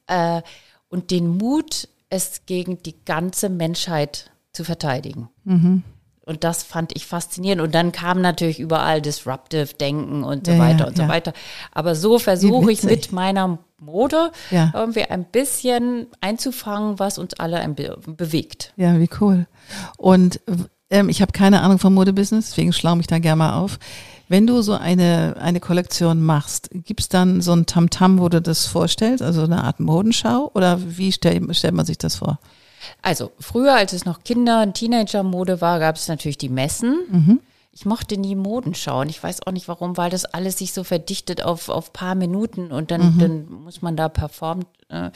Äh, 0.08 0.42
und 0.90 1.12
den 1.12 1.28
Mut, 1.38 1.88
es 2.10 2.46
gegen 2.46 2.82
die 2.84 2.96
ganze 3.06 3.50
Menschheit 3.50 4.32
zu 4.52 4.64
verteidigen. 4.64 5.30
Mhm. 5.44 5.84
Und 6.26 6.44
das 6.44 6.62
fand 6.62 6.96
ich 6.96 7.08
faszinierend. 7.08 7.62
Und 7.62 7.74
dann 7.74 7.92
kam 7.92 8.22
natürlich 8.22 8.60
überall 8.60 9.02
Disruptive 9.02 9.74
Denken 9.74 10.24
und 10.24 10.46
so 10.46 10.54
ja, 10.54 10.60
weiter 10.60 10.88
und 10.88 10.98
ja. 10.98 11.06
so 11.06 11.10
weiter. 11.10 11.34
Aber 11.72 11.96
so 11.96 12.20
versuche 12.20 12.72
ich 12.72 12.84
mit 12.84 13.12
meiner 13.12 13.58
Mode 13.82 14.32
ja. 14.52 14.72
irgendwie 14.74 15.04
ein 15.04 15.26
bisschen 15.26 16.08
einzufangen, 16.22 17.00
was 17.00 17.18
uns 17.18 17.34
alle 17.36 17.60
ein 17.60 17.76
be 17.76 17.98
bewegt. 18.06 18.74
Ja, 18.78 19.00
wie 19.00 19.10
cool. 19.20 19.48
Und 19.98 20.40
ähm, 20.90 21.10
ich 21.10 21.22
habe 21.22 21.32
keine 21.32 21.62
Ahnung 21.62 21.80
vom 21.80 21.94
Modebusiness, 21.94 22.50
deswegen 22.50 22.74
schlaume 22.74 23.02
ich 23.02 23.08
da 23.08 23.20
gerne 23.20 23.38
mal 23.38 23.54
auf. 23.54 23.80
Wenn 24.28 24.46
du 24.46 24.62
so 24.62 24.74
eine, 24.74 25.38
eine 25.40 25.60
Kollektion 25.60 26.22
machst, 26.22 26.70
gibt's 26.72 27.10
dann 27.10 27.42
so 27.42 27.52
ein 27.54 27.66
Tamtam, 27.66 28.20
wo 28.20 28.30
du 28.30 28.42
das 28.42 28.68
vorstellst, 28.68 29.24
also 29.24 29.44
eine 29.44 29.64
Art 29.64 29.80
Modenschau? 29.80 30.52
Oder 30.54 30.80
wie 30.80 31.12
stellt, 31.12 31.56
stellt 31.56 31.74
man 31.74 31.86
sich 31.86 31.98
das 31.98 32.18
vor? 32.18 32.40
Also 33.02 33.32
früher, 33.40 33.74
als 33.74 33.94
es 33.94 34.06
noch 34.06 34.24
Kinder- 34.24 34.62
und 34.62 34.76
Teenager-Mode 34.76 35.62
war, 35.62 35.80
gab 35.80 35.96
es 35.96 36.08
natürlich 36.08 36.38
die 36.38 36.50
Messen. 36.50 37.00
Mhm. 37.10 37.40
Ich 37.72 37.86
mochte 37.86 38.18
nie 38.18 38.36
Modenschauen. 38.36 39.10
Ich 39.10 39.22
weiß 39.22 39.46
auch 39.46 39.52
nicht 39.52 39.68
warum, 39.68 39.96
weil 39.96 40.10
das 40.10 40.26
alles 40.26 40.58
sich 40.58 40.74
so 40.74 40.84
verdichtet 40.84 41.44
auf, 41.44 41.70
auf 41.70 41.94
paar 41.94 42.16
Minuten 42.16 42.72
und 42.72 42.92
dann, 42.92 43.16
mhm. 43.16 43.20
dann 43.20 43.52
muss 43.52 43.82
man 43.82 43.96
da 43.96 44.10
performen. 44.10 44.66
Äh, 44.90 45.12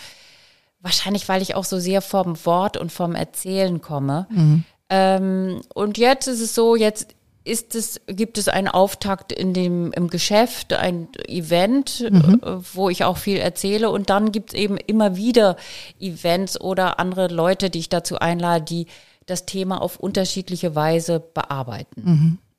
wahrscheinlich, 0.80 1.28
weil 1.30 1.42
ich 1.42 1.56
auch 1.56 1.64
so 1.64 1.80
sehr 1.80 2.02
vom 2.02 2.38
Wort 2.46 2.78
und 2.78 2.92
vom 2.92 3.16
Erzählen 3.16 3.82
komme. 3.82 4.28
Mhm. 4.30 4.64
Ähm, 4.90 5.62
und 5.74 5.98
jetzt 5.98 6.28
ist 6.28 6.42
es 6.42 6.54
so, 6.54 6.76
jetzt 6.76 7.16
ist 7.46 7.76
es, 7.76 8.02
gibt 8.08 8.38
es 8.38 8.48
einen 8.48 8.68
Auftakt 8.68 9.32
in 9.32 9.54
dem, 9.54 9.92
im 9.92 10.08
Geschäft, 10.10 10.74
ein 10.74 11.10
Event, 11.28 12.06
mhm. 12.10 12.42
Äh, 12.44 12.58
wo 12.74 12.90
ich 12.90 13.04
auch 13.04 13.18
viel 13.18 13.38
erzähle. 13.38 13.90
Und 13.90 14.10
dann 14.10 14.32
gibt 14.32 14.54
es 14.54 14.60
eben 14.60 14.78
immer 14.78 15.16
wieder 15.16 15.58
Events 16.00 16.60
oder 16.60 17.00
andere 17.00 17.28
Leute, 17.28 17.70
die 17.70 17.80
ich 17.80 17.90
dazu 17.90 18.20
einlade, 18.20 18.64
die 18.64 18.88
das 19.26 19.46
Thema 19.46 19.82
auf 19.82 19.98
unterschiedliche 19.98 20.76
Weise 20.76 21.20
bearbeiten. 21.20 22.04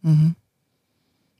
Mhm. 0.02 0.11
Mhm. 0.11 0.37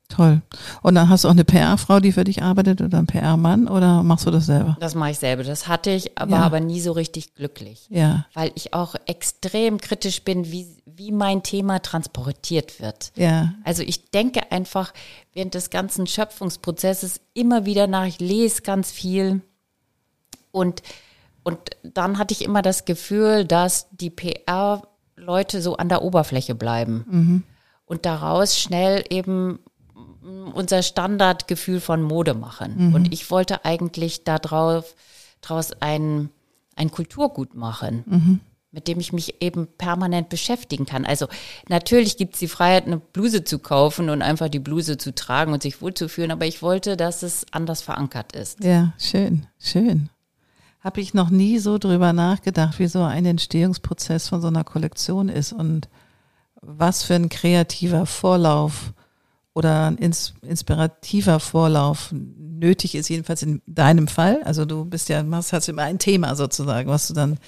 Toll. 0.09 0.43
Und 0.83 0.95
dann 0.95 1.09
hast 1.09 1.25
du 1.25 1.29
auch 1.29 1.33
eine 1.33 1.45
PR-Frau, 1.45 1.99
die 1.99 2.13
für 2.13 2.25
dich 2.25 2.43
arbeitet 2.43 2.83
oder 2.83 2.99
ein 2.99 3.07
PR-Mann 3.07 3.69
oder 3.69 4.03
machst 4.03 4.27
du 4.27 4.31
das 4.31 4.47
selber? 4.47 4.77
Das 4.79 4.95
mache 4.95 5.13
ich 5.13 5.19
selber. 5.19 5.45
Das 5.45 5.67
hatte 5.67 5.91
ich, 5.91 6.17
aber, 6.19 6.37
ja. 6.37 6.43
aber 6.43 6.61
nie 6.61 6.81
so 6.81 6.93
richtig 6.93 7.35
glücklich. 7.35 7.87
Ja. 7.89 8.27
Weil 8.35 8.53
ich 8.55 8.75
auch 8.75 8.95
extrem 9.07 9.79
kritisch 9.79 10.23
bin, 10.23 10.53
wie, 10.53 10.69
wie 10.85 11.11
mein 11.11 11.43
Thema 11.43 11.81
transportiert 11.81 12.81
wird. 12.81 13.13
Ja. 13.17 13.55
Also 13.65 13.83
ich 13.83 14.11
denke 14.11 14.53
einfach 14.53 14.93
während 15.33 15.55
des 15.55 15.71
ganzen 15.71 16.07
Schöpfungsprozesses 16.07 17.21
immer 17.33 17.65
wieder 17.65 17.87
nach, 17.87 18.07
ich 18.07 18.21
lese 18.21 18.63
ganz 18.63 18.93
viel 18.93 19.41
und, 20.53 20.83
und 21.43 21.59
dann 21.83 22.19
hatte 22.19 22.35
ich 22.35 22.45
immer 22.45 22.63
das 22.63 22.85
Gefühl, 22.85 23.45
dass 23.45 23.89
die 23.91 24.11
PR-Leute 25.17 25.61
so 25.61 25.77
an 25.77 25.89
der 25.89 26.03
Oberfläche 26.03 26.55
bleiben. 26.55 27.05
Mhm. 27.09 27.43
Und 27.87 28.07
daraus 28.07 28.59
schnell 28.59 29.05
eben 29.11 29.59
unser 30.55 30.83
Standardgefühl 30.83 31.81
von 31.81 32.03
Mode 32.03 32.35
machen. 32.35 32.89
Mhm. 32.89 32.95
Und 32.95 33.13
ich 33.13 33.31
wollte 33.31 33.65
eigentlich 33.65 34.25
darauf 34.25 34.95
daraus 35.43 35.73
ein, 35.81 36.31
ein 36.77 36.91
Kulturgut 36.91 37.55
machen, 37.55 38.05
mhm. 38.07 38.41
mit 38.71 38.89
dem 38.89 39.01
ich 39.01 39.13
mich 39.13 39.43
eben 39.43 39.69
permanent 39.77 40.31
beschäftigen 40.31 40.87
kann. 40.87 41.05
Also 41.05 41.27
natürlich 41.69 42.17
gibt 42.17 42.35
es 42.35 42.41
die 42.41 42.49
Freiheit, 42.49 42.87
eine 42.87 42.99
Bluse 42.99 43.45
zu 43.45 43.59
kaufen 43.59 44.09
und 44.09 44.23
einfach 44.23 44.49
die 44.49 44.61
Bluse 44.61 44.97
zu 44.97 45.15
tragen 45.15 45.53
und 45.53 45.63
sich 45.63 45.83
wohlzufühlen, 45.83 46.31
aber 46.31 46.47
ich 46.47 46.63
wollte, 46.63 46.97
dass 46.97 47.23
es 47.23 47.45
anders 47.51 47.83
verankert 47.83 48.35
ist. 48.35 48.65
Ja, 48.65 48.95
schön, 48.99 49.47
schön. 49.59 50.09
Habe 50.85 51.01
ich 51.01 51.15
noch 51.15 51.31
nie 51.31 51.59
so 51.59 51.79
drüber 51.79 52.13
nachgedacht, 52.13 52.79
wie 52.79 52.87
so 52.87 53.03
ein 53.03 53.25
Entstehungsprozess 53.25 54.29
von 54.29 54.43
so 54.43 54.49
einer 54.49 54.65
Kollektion 54.65 55.31
ist 55.31 55.55
und 55.55 55.89
was 56.61 57.03
für 57.03 57.15
ein 57.15 57.31
kreativer 57.31 58.05
Vorlauf 58.05 58.93
oder 59.55 59.87
ein 59.87 59.97
inspirativer 59.97 61.41
Vorlauf 61.41 62.13
nötig 62.13 62.95
ist, 62.95 63.09
jedenfalls 63.09 63.43
in 63.43 63.63
deinem 63.67 64.09
Fall. 64.09 64.43
Also 64.45 64.67
du 64.67 64.85
bist 64.85 65.09
ja, 65.09 65.25
hast, 65.33 65.55
hast 65.55 65.69
immer 65.69 65.83
ein 65.83 65.99
Thema 65.99 66.37
sozusagen, 66.37 66.91
was 66.91 67.09
du 67.09 67.15
dann 67.15 67.39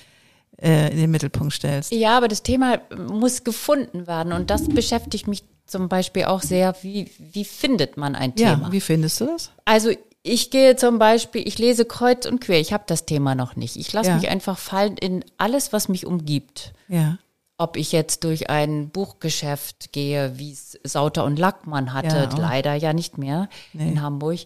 äh, 0.57 0.91
in 0.93 0.97
den 0.97 1.11
Mittelpunkt 1.11 1.53
stellst. 1.53 1.93
Ja, 1.93 2.17
aber 2.17 2.29
das 2.29 2.43
Thema 2.43 2.79
muss 3.11 3.45
gefunden 3.45 4.07
werden 4.07 4.33
und 4.33 4.49
das 4.49 4.67
beschäftigt 4.67 5.29
mich 5.29 5.45
zum 5.67 5.89
Beispiel 5.89 6.25
auch 6.25 6.43
sehr, 6.43 6.75
wie, 6.83 7.11
wie 7.19 7.45
findet 7.45 7.97
man 7.97 8.15
ein 8.15 8.35
Thema? 8.35 8.63
Ja, 8.63 8.73
wie 8.73 8.81
findest 8.81 9.21
du 9.21 9.27
das? 9.27 9.51
Also 9.65 9.91
ich 10.27 10.51
gehe 10.51 10.77
zum 10.77 10.99
Beispiel, 10.99 11.47
ich 11.47 11.59
lese 11.59 11.85
kreuz 11.85 12.27
und 12.27 12.41
quer, 12.41 12.61
ich 12.61 12.73
habe 12.73 12.85
das 12.87 13.07
Thema 13.07 13.35
noch 13.35 13.57
nicht. 13.57 13.77
Ich 13.77 13.93
lasse 13.93 14.11
ja. 14.11 14.17
mich 14.17 14.29
einfach 14.29 14.59
fallen 14.59 14.97
in 14.97 15.25
alles, 15.39 15.73
was 15.73 15.89
mich 15.89 16.07
umgibt. 16.07 16.73
Ja 16.89 17.19
ob 17.59 17.77
ich 17.77 17.93
jetzt 17.93 18.25
durch 18.25 18.51
ein 18.51 18.91
Buchgeschäft 18.91 19.93
gehe, 19.93 20.39
wie 20.39 20.53
es 20.53 20.79
Sauter 20.85 21.25
und 21.25 21.39
Lackmann 21.39 21.93
hatte, 21.93 22.29
ja, 22.31 22.37
leider 22.37 22.75
ja 22.75 22.93
nicht 22.93 23.19
mehr 23.19 23.49
nee. 23.73 23.89
in 23.89 24.03
Hamburg, 24.03 24.41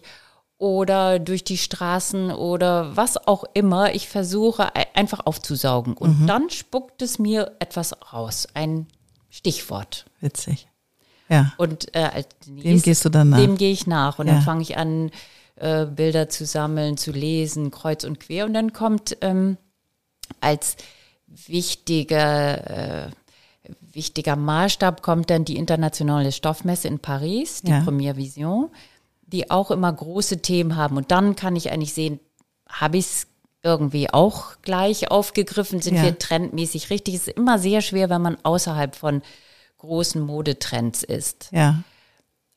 oder 0.57 1.17
durch 1.17 1.43
die 1.43 1.57
Straßen 1.57 2.31
oder 2.31 2.95
was 2.95 3.27
auch 3.27 3.43
immer. 3.55 3.95
Ich 3.95 4.07
versuche 4.07 4.75
einfach 4.93 5.25
aufzusaugen 5.25 5.95
und 5.95 6.21
mhm. 6.21 6.27
dann 6.27 6.49
spuckt 6.51 7.01
es 7.01 7.17
mir 7.17 7.53
etwas 7.59 7.95
raus, 8.13 8.47
ein 8.53 8.85
Stichwort. 9.29 10.05
Witzig. 10.19 10.67
Ja. 11.29 11.53
Und 11.57 11.93
äh, 11.95 12.23
dem 12.45 12.81
gehst 12.81 13.03
du 13.05 13.09
dann 13.09 13.29
nach. 13.29 13.39
Dem 13.39 13.57
gehe 13.57 13.71
ich 13.71 13.87
nach 13.87 14.19
und 14.19 14.27
ja. 14.27 14.33
dann 14.33 14.43
fange 14.43 14.61
ich 14.61 14.77
an, 14.77 15.09
äh, 15.61 15.85
Bilder 15.85 16.27
zu 16.27 16.45
sammeln, 16.45 16.97
zu 16.97 17.11
lesen, 17.11 17.69
kreuz 17.69 18.03
und 18.03 18.19
quer 18.19 18.45
und 18.45 18.53
dann 18.53 18.73
kommt 18.73 19.15
ähm, 19.21 19.57
als 20.39 20.75
wichtiger, 21.27 23.05
äh, 23.05 23.09
wichtiger 23.93 24.35
Maßstab 24.35 25.03
kommt 25.03 25.29
dann 25.29 25.45
die 25.45 25.57
internationale 25.57 26.31
Stoffmesse 26.31 26.87
in 26.87 26.97
Paris, 26.97 27.61
die 27.61 27.71
ja. 27.71 27.81
Premiere 27.81 28.17
Vision, 28.17 28.69
die 29.21 29.51
auch 29.51 29.69
immer 29.69 29.93
große 29.93 30.41
Themen 30.41 30.75
haben. 30.75 30.97
Und 30.97 31.11
dann 31.11 31.35
kann 31.35 31.55
ich 31.55 31.71
eigentlich 31.71 31.93
sehen, 31.93 32.19
habe 32.67 32.97
ich 32.97 33.05
es 33.05 33.27
irgendwie 33.61 34.11
auch 34.11 34.53
gleich 34.63 35.11
aufgegriffen? 35.11 35.79
Sind 35.79 35.97
ja. 35.97 36.03
wir 36.03 36.17
trendmäßig 36.17 36.89
richtig? 36.89 37.13
Es 37.13 37.27
ist 37.27 37.37
immer 37.37 37.59
sehr 37.59 37.81
schwer, 37.81 38.09
wenn 38.09 38.21
man 38.21 38.37
außerhalb 38.43 38.95
von 38.95 39.21
großen 39.77 40.21
Modetrends 40.21 41.03
ist. 41.03 41.49
Ja. 41.51 41.83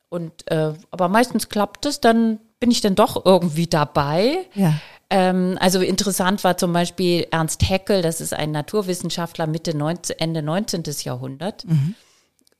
Und 0.09 0.49
äh, 0.49 0.73
aber 0.91 1.07
meistens 1.07 1.49
klappt 1.49 1.85
es, 1.85 2.01
dann 2.01 2.39
bin 2.65 2.71
ich 2.71 2.81
dann 2.81 2.95
doch 2.95 3.27
irgendwie 3.27 3.67
dabei. 3.67 4.47
Ja. 4.55 4.73
Ähm, 5.11 5.55
also 5.61 5.81
interessant 5.81 6.43
war 6.43 6.57
zum 6.57 6.73
Beispiel 6.73 7.27
Ernst 7.29 7.61
Haeckel, 7.69 8.01
das 8.01 8.21
ist 8.21 8.33
ein 8.33 8.49
Naturwissenschaftler 8.49 9.45
Mitte 9.45 9.77
19, 9.77 10.17
Ende 10.17 10.41
19. 10.41 10.81
Jahrhundert. 11.03 11.63
Mhm. 11.65 11.93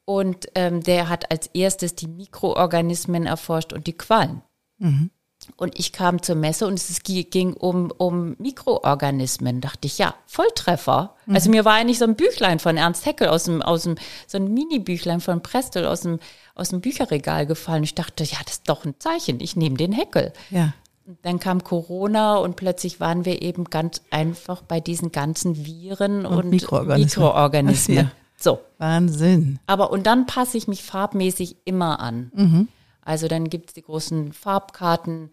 Und 0.06 0.46
ähm, 0.54 0.84
der 0.84 1.10
hat 1.10 1.32
als 1.32 1.48
erstes 1.48 1.96
die 1.96 2.06
Mikroorganismen 2.06 3.26
erforscht 3.26 3.74
und 3.74 3.88
die 3.88 3.98
Quallen. 3.98 4.44
Mhm. 4.78 5.10
Und 5.58 5.80
ich 5.80 5.92
kam 5.92 6.22
zur 6.22 6.36
Messe 6.36 6.68
und 6.68 6.76
es 6.76 7.02
ging 7.04 7.54
um, 7.54 7.92
um 7.98 8.36
Mikroorganismen. 8.40 9.62
Dachte 9.62 9.88
ich, 9.88 9.98
ja, 9.98 10.16
Volltreffer. 10.26 11.16
Mhm. 11.26 11.36
Also 11.36 11.50
mir 11.50 11.66
war 11.66 11.74
eigentlich 11.74 12.00
so 12.00 12.06
ein 12.06 12.16
Büchlein 12.16 12.60
von 12.60 12.78
Ernst 12.78 13.06
Heckel 13.06 13.28
aus 13.28 13.46
dem, 13.46 13.62
aus 13.62 13.84
dem, 13.84 13.96
so 14.28 14.38
ein 14.38 14.54
Mini-Büchlein 14.54 15.22
von 15.22 15.42
Prestel 15.42 15.86
aus 15.86 16.02
dem, 16.02 16.20
aus 16.56 16.70
dem 16.70 16.82
Bücherregal 16.82 17.46
gefallen. 17.46 17.84
Ich 17.84 17.96
dachte, 17.96 18.24
ja, 18.24 18.38
das 18.46 18.56
ist 18.56 18.70
doch 18.70 18.86
ein 18.86 18.96
Zeichen. 19.00 19.40
Ich 19.40 19.56
nehme 19.56 19.78
den 19.78 19.92
Heckel. 19.92 20.34
Ja. 20.50 20.74
Dann 21.22 21.40
kam 21.40 21.64
Corona 21.64 22.38
und 22.38 22.56
plötzlich 22.56 23.00
waren 23.00 23.26
wir 23.26 23.42
eben 23.42 23.66
ganz 23.66 24.02
einfach 24.10 24.62
bei 24.64 24.80
diesen 24.80 25.12
ganzen 25.12 25.66
Viren 25.66 26.26
und, 26.26 26.38
und 26.38 26.50
Mikroorganismen. 26.50 27.24
Mikroorganismen. 27.24 27.98
Ja. 27.98 28.12
So. 28.38 28.60
Wahnsinn. 28.80 29.60
Aber 29.68 29.92
und 29.92 30.08
dann 30.08 30.26
passe 30.26 30.58
ich 30.58 30.68
mich 30.68 30.84
farbmäßig 30.84 31.58
immer 31.66 32.00
an. 32.00 32.32
Mhm. 32.36 32.68
Also 33.06 33.30
dann 33.30 33.50
gibt 33.50 33.70
es 33.70 33.74
die 33.76 33.84
großen 33.84 34.34
Farbkarten. 34.34 35.30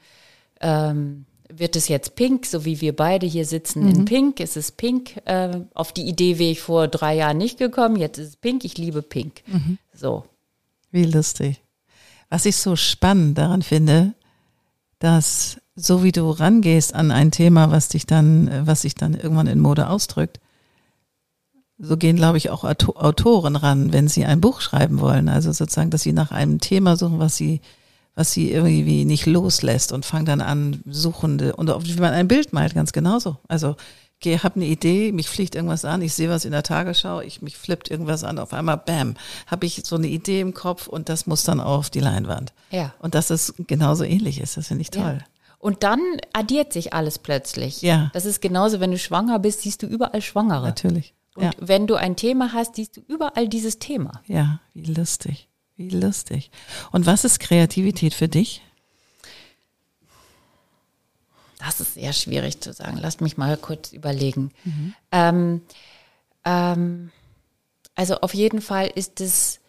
Ähm, 0.61 1.27
wird 1.55 1.77
es 1.77 1.89
jetzt 1.89 2.15
pink, 2.15 2.47
so 2.47 2.65
wie 2.65 2.81
wir 2.81 2.95
beide 2.95 3.27
hier 3.27 3.45
sitzen 3.45 3.83
mhm. 3.83 3.91
in 3.91 4.05
pink? 4.05 4.41
Ist 4.41 4.57
es 4.57 4.73
pink? 4.73 5.21
Äh, 5.25 5.61
auf 5.75 5.93
die 5.93 6.09
Idee 6.09 6.39
wäre 6.39 6.53
ich 6.53 6.61
vor 6.61 6.89
drei 6.89 7.17
Jahren 7.17 7.39
nicht 7.39 7.59
gekommen. 7.59 7.97
Jetzt 7.97 8.19
ist 8.19 8.29
es 8.29 8.37
pink. 8.37 8.65
Ich 8.65 8.79
liebe 8.79 9.03
pink. 9.03 9.43
Mhm. 9.47 9.79
So. 9.93 10.25
Wie 10.91 11.05
lustig. 11.05 11.61
Was 12.31 12.47
ich 12.47 12.57
so 12.57 12.77
spannend 12.77 13.37
daran 13.37 13.63
finde, 13.63 14.15
dass 14.99 15.59
so 15.75 16.03
wie 16.03 16.13
du 16.13 16.31
rangehst 16.31 16.95
an 16.95 17.11
ein 17.11 17.31
Thema, 17.31 17.71
was 17.71 17.89
dich 17.89 18.07
dann, 18.07 18.67
was 18.67 18.83
sich 18.83 18.95
dann 18.95 19.15
irgendwann 19.15 19.47
in 19.47 19.59
Mode 19.59 19.89
ausdrückt, 19.89 20.41
so 21.85 21.97
gehen, 21.97 22.17
glaube 22.17 22.39
ich, 22.39 22.51
auch 22.51 22.63
Autoren 22.65 23.57
ran, 23.57 23.93
wenn 23.93 24.07
sie 24.07 24.25
ein 24.25 24.41
Buch 24.41 24.61
schreiben 24.61 25.01
wollen. 25.01 25.29
Also 25.29 25.51
sozusagen, 25.51 25.91
dass 25.91 26.03
sie 26.03 26.13
nach 26.13 26.31
einem 26.31 26.61
Thema 26.61 26.97
suchen, 26.97 27.19
was 27.19 27.37
sie, 27.37 27.61
was 28.15 28.33
sie 28.33 28.53
irgendwie 28.53 29.05
nicht 29.05 29.27
loslässt 29.27 29.93
und 29.93 30.07
fangen 30.07 30.27
dann 30.27 30.41
an, 30.41 30.81
suchende, 30.87 31.57
und 31.57 31.69
wie 31.85 32.01
man 32.01 32.13
ein 32.13 32.29
Bild 32.29 32.53
malt, 32.53 32.75
ganz 32.75 32.93
genauso. 32.93 33.37
Also, 33.49 33.75
ich 34.21 34.45
habe 34.45 34.55
eine 34.55 34.67
Idee, 34.67 35.11
mich 35.11 35.29
fliegt 35.29 35.57
irgendwas 35.57 35.85
an, 35.85 36.01
ich 36.01 36.15
sehe 36.15 36.29
was 36.29 36.45
in 36.45 36.53
der 36.53 36.63
Tagesschau, 36.63 37.21
ich 37.21 37.43
mich 37.43 37.57
flippt 37.57 37.91
irgendwas 37.91 38.23
an, 38.23 38.39
auf 38.39 38.53
einmal, 38.53 38.77
bam, 38.77 39.17
habe 39.49 39.67
ich 39.67 39.83
so 39.85 39.97
eine 39.97 40.07
Idee 40.07 40.41
im 40.41 40.55
Kopf 40.55 40.87
und 40.87 41.09
das 41.09 41.27
muss 41.27 41.43
dann 41.43 41.59
auf 41.59 41.91
die 41.91 41.99
Leinwand. 41.99 42.53
Ja. 42.71 42.95
Und 43.01 43.17
dass 43.17 43.31
es 43.31 43.55
genauso 43.67 44.05
ähnlich 44.05 44.41
ist, 44.41 44.57
das 44.57 44.69
finde 44.69 44.83
ich 44.83 44.91
toll. 44.91 45.19
Ja. 45.19 45.25
Und 45.59 45.83
dann 45.83 46.01
addiert 46.33 46.73
sich 46.73 46.93
alles 46.93 47.19
plötzlich. 47.19 47.83
Ja. 47.83 48.11
Das 48.15 48.25
ist 48.25 48.41
genauso, 48.41 48.79
wenn 48.79 48.93
du 48.93 48.99
schwanger 48.99 49.41
bist, 49.41 49.63
siehst 49.63 49.83
du 49.83 49.87
überall 49.87 50.23
Schwangere. 50.23 50.67
Natürlich. 50.67 51.15
Und 51.35 51.45
ja. 51.45 51.51
wenn 51.59 51.87
du 51.87 51.95
ein 51.95 52.17
Thema 52.17 52.53
hast, 52.53 52.77
siehst 52.77 52.97
du 52.97 53.01
überall 53.01 53.49
dieses 53.49 53.79
Thema. 53.79 54.23
Ja, 54.27 54.61
wie 54.75 54.93
lustig. 54.93 55.49
Wie 55.77 55.89
lustig. 55.89 56.51
Und 56.91 57.07
was 57.07 57.25
ist 57.25 57.41
Kreativität 57.41 58.13
für 58.13 58.29
dich? 58.29 58.63
Das 61.59 61.81
ist 61.81 61.95
sehr 61.95 62.13
schwierig 62.13 62.61
zu 62.61 62.73
sagen. 62.73 62.99
Lass 63.01 63.21
mich 63.21 63.37
mal 63.37 63.57
kurz 63.57 63.93
überlegen. 63.93 64.51
Mhm. 64.65 64.95
Ähm, 65.13 65.63
ähm, 66.45 67.11
also 67.95 68.17
auf 68.21 68.35
jeden 68.35 68.61
Fall 68.61 68.89
ist 68.89 69.21
es 69.21 69.61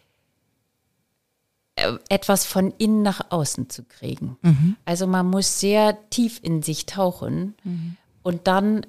äh, 1.76 1.94
etwas 2.10 2.46
von 2.46 2.72
innen 2.78 3.04
nach 3.04 3.32
außen 3.32 3.70
zu 3.70 3.84
kriegen. 3.84 4.38
Mhm. 4.42 4.76
Also 4.86 5.08
man 5.08 5.28
muss 5.28 5.60
sehr 5.60 5.98
tief 6.10 6.40
in 6.42 6.62
sich 6.62 6.86
tauchen 6.86 7.56
mhm. 7.64 7.98
und 8.24 8.48
dann 8.48 8.86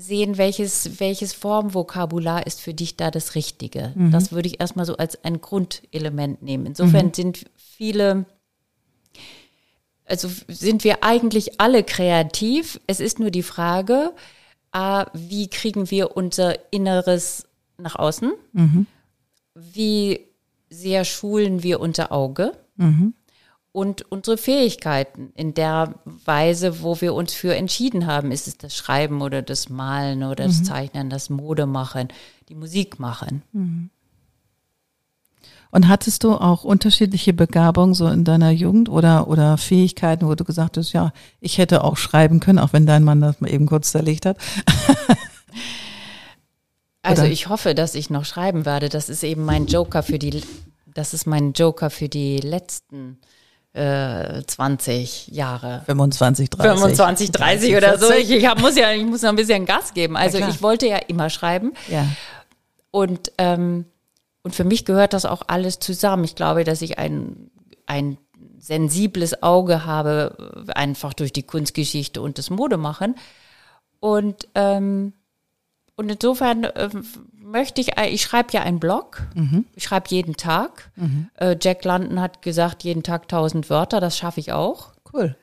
sehen, 0.00 0.38
welches, 0.38 1.00
welches 1.00 1.32
Formvokabular 1.32 2.46
ist 2.46 2.60
für 2.60 2.74
dich 2.74 2.96
da 2.96 3.10
das 3.10 3.34
Richtige. 3.34 3.92
Mhm. 3.94 4.10
Das 4.10 4.32
würde 4.32 4.48
ich 4.48 4.60
erstmal 4.60 4.86
so 4.86 4.96
als 4.96 5.22
ein 5.24 5.40
Grundelement 5.40 6.42
nehmen. 6.42 6.66
Insofern 6.66 7.06
mhm. 7.06 7.14
sind 7.14 7.44
viele, 7.56 8.24
also 10.04 10.28
sind 10.48 10.84
wir 10.84 11.04
eigentlich 11.04 11.60
alle 11.60 11.84
kreativ. 11.84 12.80
Es 12.86 13.00
ist 13.00 13.18
nur 13.18 13.30
die 13.30 13.42
Frage, 13.42 14.12
äh, 14.72 15.04
wie 15.12 15.48
kriegen 15.48 15.90
wir 15.90 16.16
unser 16.16 16.72
Inneres 16.72 17.46
nach 17.78 17.96
außen? 17.96 18.32
Mhm. 18.52 18.86
Wie 19.54 20.26
sehr 20.70 21.04
schulen 21.04 21.62
wir 21.62 21.80
unser 21.80 22.12
Auge? 22.12 22.52
Mhm 22.76 23.14
und 23.72 24.10
unsere 24.10 24.36
Fähigkeiten 24.36 25.32
in 25.36 25.54
der 25.54 25.94
Weise, 26.04 26.82
wo 26.82 27.00
wir 27.00 27.14
uns 27.14 27.32
für 27.32 27.54
entschieden 27.54 28.06
haben. 28.06 28.32
Ist 28.32 28.48
es 28.48 28.58
das 28.58 28.74
Schreiben 28.74 29.22
oder 29.22 29.42
das 29.42 29.68
Malen 29.68 30.24
oder 30.24 30.46
das 30.46 30.60
mhm. 30.60 30.64
Zeichnen, 30.64 31.10
das 31.10 31.30
Mode 31.30 31.66
machen, 31.66 32.08
die 32.48 32.56
Musik 32.56 32.98
machen. 32.98 33.42
Mhm. 33.52 33.90
Und 35.72 35.86
hattest 35.86 36.24
du 36.24 36.32
auch 36.32 36.64
unterschiedliche 36.64 37.32
Begabungen 37.32 37.94
so 37.94 38.08
in 38.08 38.24
deiner 38.24 38.50
Jugend 38.50 38.88
oder, 38.88 39.28
oder 39.28 39.56
Fähigkeiten, 39.56 40.26
wo 40.26 40.34
du 40.34 40.42
gesagt 40.42 40.76
hast, 40.76 40.92
ja, 40.92 41.12
ich 41.40 41.58
hätte 41.58 41.84
auch 41.84 41.96
schreiben 41.96 42.40
können, 42.40 42.58
auch 42.58 42.72
wenn 42.72 42.86
dein 42.86 43.04
Mann 43.04 43.20
das 43.20 43.40
mal 43.40 43.52
eben 43.52 43.66
kurz 43.66 43.92
zerlegt 43.92 44.26
hat? 44.26 44.36
also 47.02 47.22
ich 47.22 47.48
hoffe, 47.48 47.76
dass 47.76 47.94
ich 47.94 48.10
noch 48.10 48.24
schreiben 48.24 48.66
werde. 48.66 48.88
Das 48.88 49.08
ist 49.08 49.22
eben 49.22 49.44
mein 49.44 49.66
Joker 49.66 50.02
für 50.02 50.18
die, 50.18 50.42
das 50.92 51.14
ist 51.14 51.28
mein 51.28 51.52
Joker 51.52 51.88
für 51.88 52.08
die 52.08 52.38
letzten 52.38 53.18
20 53.72 55.28
äh, 55.30 55.34
Jahre. 55.34 55.82
25, 55.86 56.50
30. 56.50 56.80
25, 56.80 57.30
30 57.30 57.76
oder 57.76 57.98
so. 57.98 58.10
Ich, 58.12 58.30
ich 58.30 58.46
hab, 58.46 58.60
muss 58.60 58.76
ja, 58.76 58.90
ich 58.90 59.04
muss 59.04 59.22
noch 59.22 59.30
ein 59.30 59.36
bisschen 59.36 59.64
Gas 59.64 59.94
geben. 59.94 60.16
Also 60.16 60.38
ja, 60.38 60.48
ich 60.48 60.60
wollte 60.60 60.88
ja 60.88 60.96
immer 60.96 61.30
schreiben. 61.30 61.72
Ja. 61.88 62.04
Und, 62.90 63.30
ähm, 63.38 63.84
und 64.42 64.56
für 64.56 64.64
mich 64.64 64.84
gehört 64.84 65.12
das 65.12 65.24
auch 65.24 65.42
alles 65.46 65.78
zusammen. 65.78 66.24
Ich 66.24 66.34
glaube, 66.34 66.64
dass 66.64 66.82
ich 66.82 66.98
ein, 66.98 67.50
ein 67.86 68.18
sensibles 68.58 69.42
Auge 69.42 69.84
habe, 69.84 70.66
einfach 70.74 71.14
durch 71.14 71.32
die 71.32 71.44
Kunstgeschichte 71.44 72.20
und 72.20 72.38
das 72.38 72.50
Modemachen. 72.50 73.14
Und, 74.00 74.48
ähm, 74.56 75.12
und 75.94 76.10
insofern 76.10 76.64
äh, 76.64 76.88
möchte 77.50 77.80
ich, 77.80 77.98
äh, 77.98 78.08
ich 78.08 78.22
schreibe 78.22 78.52
ja 78.52 78.62
einen 78.62 78.80
Blog, 78.80 79.22
mhm. 79.34 79.66
ich 79.74 79.84
schreibe 79.84 80.06
jeden 80.08 80.36
Tag. 80.36 80.90
Mhm. 80.96 81.28
Äh, 81.36 81.56
Jack 81.60 81.84
London 81.84 82.20
hat 82.20 82.42
gesagt, 82.42 82.84
jeden 82.84 83.02
Tag 83.02 83.22
1000 83.22 83.70
Wörter, 83.70 84.00
das 84.00 84.16
schaffe 84.16 84.40
ich 84.40 84.52
auch. 84.52 84.90
Cool. 85.12 85.36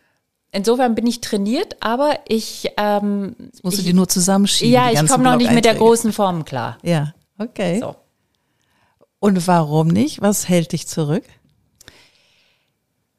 Insofern 0.51 0.95
bin 0.95 1.05
ich 1.05 1.21
trainiert, 1.21 1.77
aber 1.81 2.19
ich. 2.27 2.69
Ähm, 2.77 3.35
das 3.51 3.63
musst 3.63 3.77
ich, 3.77 3.83
du 3.83 3.89
die 3.89 3.93
nur 3.93 4.07
zusammenschieben. 4.07 4.73
Ja, 4.73 4.91
ich 4.91 5.05
komme 5.07 5.23
noch 5.23 5.35
nicht 5.35 5.51
mit 5.51 5.65
der 5.65 5.75
großen 5.75 6.13
Form 6.13 6.45
klar. 6.45 6.77
Ja, 6.83 7.13
okay. 7.37 7.79
So. 7.79 7.95
Und 9.19 9.47
warum 9.47 9.87
nicht? 9.87 10.21
Was 10.21 10.47
hält 10.47 10.71
dich 10.71 10.87
zurück? 10.87 11.23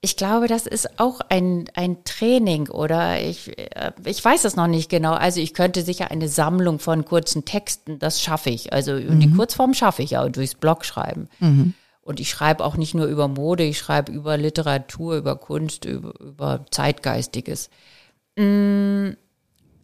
Ich 0.01 0.17
glaube, 0.17 0.47
das 0.47 0.67
ist 0.67 1.01
auch 1.01 1.21
ein, 1.29 1.65
ein 1.75 2.05
Training 2.05 2.69
oder 2.69 3.21
ich, 3.21 3.59
äh, 3.59 3.91
ich 4.05 4.25
weiß 4.25 4.45
es 4.45 4.55
noch 4.55 4.69
nicht 4.69 4.89
genau. 4.89 5.15
Also 5.15 5.41
ich 5.41 5.55
könnte 5.55 5.83
sicher 5.83 6.13
eine 6.13 6.29
Sammlung 6.29 6.79
von 6.79 7.05
kurzen 7.05 7.45
Texten, 7.45 7.99
das 7.99 8.23
schaffe 8.23 8.51
ich. 8.51 8.73
Also 8.73 8.93
mhm. 8.93 9.19
die 9.19 9.31
Kurzform 9.31 9.75
schaffe 9.75 10.03
ich 10.03 10.11
ja 10.11 10.29
durchs 10.29 10.55
Blog 10.55 10.85
schreiben. 10.85 11.29
Mhm. 11.41 11.75
Und 12.09 12.21
ich 12.21 12.31
schreibe 12.31 12.65
auch 12.65 12.77
nicht 12.77 12.95
nur 12.95 13.07
über 13.07 13.29
Mode, 13.29 13.65
ich 13.65 13.77
schreibe 13.77 14.13
über 14.13 14.37
Literatur, 14.39 15.17
über 15.17 15.37
Kunst, 15.37 15.85
über, 15.85 16.19
über 16.21 16.65
Zeitgeistiges. 16.71 17.69
Mm, 18.37 19.11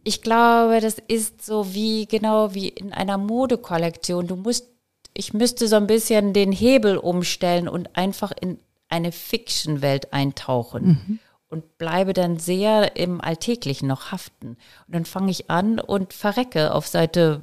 ich 0.04 0.22
glaube, 0.22 0.80
das 0.80 0.96
ist 1.08 1.44
so 1.44 1.74
wie, 1.74 2.06
genau 2.06 2.54
wie 2.54 2.68
in 2.68 2.92
einer 2.92 3.18
Modekollektion. 3.18 4.26
Du 4.26 4.36
musst, 4.36 4.68
ich 5.12 5.34
müsste 5.34 5.66
so 5.66 5.76
ein 5.76 5.86
bisschen 5.86 6.32
den 6.32 6.52
Hebel 6.52 6.96
umstellen 6.96 7.68
und 7.68 7.94
einfach 7.94 8.32
in 8.40 8.58
eine 8.94 9.12
Fiction-Welt 9.12 10.12
eintauchen. 10.12 10.86
Mhm. 10.86 11.18
Und 11.50 11.78
bleibe 11.78 12.14
dann 12.14 12.38
sehr 12.40 12.96
im 12.96 13.20
Alltäglichen 13.20 13.86
noch 13.86 14.10
haften. 14.10 14.56
Und 14.86 14.94
dann 14.94 15.04
fange 15.04 15.30
ich 15.30 15.50
an 15.50 15.78
und 15.78 16.12
verrecke 16.12 16.74
auf 16.74 16.88
Seite 16.88 17.42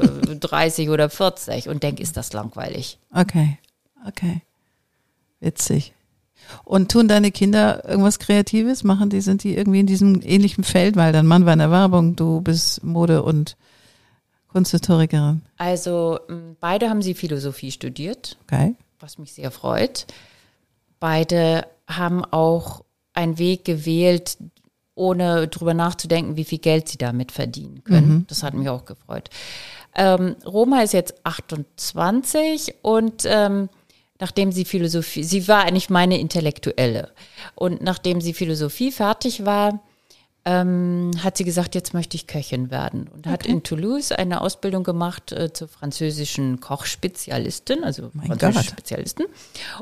äh, 0.00 0.36
30 0.40 0.88
oder 0.88 1.10
40 1.10 1.68
und 1.68 1.82
denke, 1.82 2.02
ist 2.02 2.16
das 2.16 2.32
langweilig. 2.32 2.98
Okay, 3.14 3.58
okay. 4.06 4.40
Witzig. 5.40 5.92
Und 6.64 6.90
tun 6.90 7.06
deine 7.08 7.30
Kinder 7.30 7.86
irgendwas 7.86 8.18
Kreatives? 8.18 8.82
Machen 8.82 9.10
die, 9.10 9.20
sind 9.20 9.44
die 9.44 9.56
irgendwie 9.56 9.80
in 9.80 9.86
diesem 9.86 10.22
ähnlichen 10.22 10.64
Feld? 10.64 10.96
Weil 10.96 11.12
dein 11.12 11.26
Mann 11.26 11.44
war 11.44 11.52
in 11.52 11.58
der 11.58 11.70
Werbung, 11.70 12.16
du 12.16 12.40
bist 12.40 12.82
Mode- 12.82 13.22
und 13.22 13.56
Kunsthistorikerin. 14.48 15.42
Also 15.58 16.18
beide 16.60 16.88
haben 16.88 17.02
sie 17.02 17.14
Philosophie 17.14 17.72
studiert. 17.72 18.36
Okay. 18.44 18.74
Was 18.98 19.18
mich 19.18 19.32
sehr 19.32 19.50
freut. 19.50 20.06
Beide 21.00 21.66
haben 21.88 22.24
auch 22.24 22.84
einen 23.12 23.38
Weg 23.38 23.64
gewählt, 23.64 24.38
ohne 24.94 25.48
drüber 25.48 25.74
nachzudenken, 25.74 26.36
wie 26.36 26.44
viel 26.44 26.58
Geld 26.58 26.88
sie 26.88 26.98
damit 26.98 27.32
verdienen 27.32 27.82
können. 27.84 28.08
Mhm. 28.08 28.26
Das 28.28 28.42
hat 28.42 28.54
mich 28.54 28.68
auch 28.68 28.84
gefreut. 28.84 29.30
Ähm, 29.96 30.36
Roma 30.46 30.82
ist 30.82 30.92
jetzt 30.92 31.14
28 31.24 32.74
und 32.82 33.24
ähm, 33.24 33.68
nachdem 34.20 34.52
sie 34.52 34.64
Philosophie, 34.64 35.24
sie 35.24 35.48
war 35.48 35.64
eigentlich 35.64 35.90
meine 35.90 36.20
Intellektuelle. 36.20 37.10
Und 37.54 37.82
nachdem 37.82 38.20
sie 38.20 38.34
Philosophie 38.34 38.92
fertig 38.92 39.44
war, 39.44 39.80
ähm, 40.44 41.10
hat 41.22 41.36
sie 41.36 41.44
gesagt, 41.44 41.74
jetzt 41.74 41.92
möchte 41.92 42.16
ich 42.16 42.26
Köchin 42.26 42.70
werden 42.70 43.08
und 43.12 43.26
okay. 43.26 43.30
hat 43.30 43.46
in 43.46 43.62
Toulouse 43.62 44.10
eine 44.12 44.40
Ausbildung 44.40 44.84
gemacht 44.84 45.32
äh, 45.32 45.52
zur 45.52 45.68
französischen 45.68 46.60
Kochspezialistin, 46.60 47.84
also 47.84 48.10
mein 48.14 48.26
französische 48.26 48.70
Spezialistin 48.70 49.26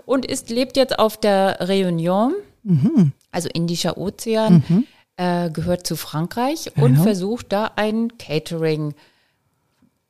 und 0.04 0.26
ist 0.26 0.50
lebt 0.50 0.76
jetzt 0.76 0.98
auf 0.98 1.16
der 1.16 1.60
Réunion. 1.68 2.32
Mhm. 2.64 3.12
also 3.30 3.48
Indischer 3.52 3.96
Ozean, 3.96 4.84
äh, 5.16 5.48
gehört 5.50 5.86
zu 5.86 5.96
Frankreich 5.96 6.72
und 6.76 6.96
Ja. 6.96 7.02
versucht 7.02 7.52
da 7.52 7.70
ein 7.76 8.18
Catering 8.18 8.94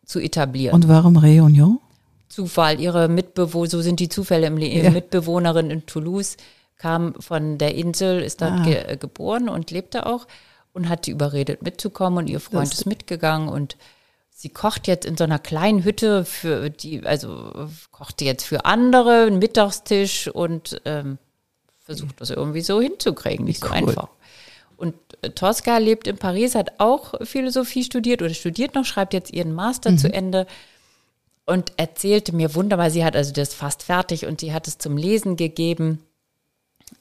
zu 0.04 0.18
etablieren. 0.18 0.74
Und 0.74 0.88
warum 0.88 1.16
Réunion? 1.18 1.76
Zufall, 2.28 2.80
ihre 2.80 3.08
Mitbewohner, 3.08 3.70
so 3.70 3.80
sind 3.80 4.00
die 4.00 4.08
Zufälle 4.08 4.46
im 4.46 4.56
Leben. 4.56 4.84
Ja. 4.84 4.90
Mitbewohnerin 4.90 5.70
in 5.70 5.86
Toulouse 5.86 6.36
kam 6.78 7.14
von 7.20 7.58
der 7.58 7.74
Insel, 7.74 8.22
ist 8.22 8.40
dort 8.40 8.52
Ah. 8.60 8.62
ge 8.64 8.74
äh, 8.86 8.96
geboren 8.96 9.48
und 9.48 9.70
lebte 9.70 10.06
auch 10.06 10.26
und 10.72 10.88
hat 10.88 11.06
die 11.06 11.10
überredet 11.10 11.62
mitzukommen 11.62 12.18
und 12.18 12.30
ihr 12.30 12.40
Freund 12.40 12.66
Lustig. 12.68 12.80
ist 12.80 12.86
mitgegangen 12.86 13.48
und 13.48 13.76
sie 14.30 14.48
kocht 14.50 14.86
jetzt 14.86 15.04
in 15.04 15.16
so 15.16 15.24
einer 15.24 15.40
kleinen 15.40 15.82
Hütte 15.84 16.24
für 16.24 16.70
die, 16.70 17.04
also 17.04 17.68
kocht 17.90 18.20
jetzt 18.20 18.44
für 18.44 18.64
andere 18.64 19.22
einen 19.26 19.40
Mittagstisch 19.40 20.28
und 20.28 20.80
ähm, 20.84 21.18
versucht 21.80 22.20
das 22.20 22.30
irgendwie 22.30 22.60
so 22.60 22.80
hinzukriegen, 22.80 23.44
nicht 23.46 23.60
so 23.60 23.66
cool. 23.68 23.74
einfach. 23.74 24.08
Und 24.76 24.94
äh, 25.22 25.30
Tosca 25.30 25.78
lebt 25.78 26.06
in 26.06 26.18
Paris, 26.18 26.54
hat 26.54 26.74
auch 26.78 27.14
Philosophie 27.22 27.82
studiert 27.82 28.22
oder 28.22 28.32
studiert 28.34 28.76
noch, 28.76 28.84
schreibt 28.84 29.12
jetzt 29.14 29.32
ihren 29.32 29.52
Master 29.52 29.90
Mhm. 29.90 29.98
zu 29.98 30.12
Ende 30.12 30.46
und 31.46 31.72
erzählte 31.78 32.36
mir 32.36 32.54
wunderbar, 32.54 32.90
sie 32.90 33.04
hat 33.04 33.16
also 33.16 33.32
das 33.32 33.54
fast 33.54 33.82
fertig 33.82 34.26
und 34.26 34.40
sie 34.40 34.52
hat 34.52 34.68
es 34.68 34.78
zum 34.78 34.96
Lesen 34.96 35.34
gegeben, 35.36 36.04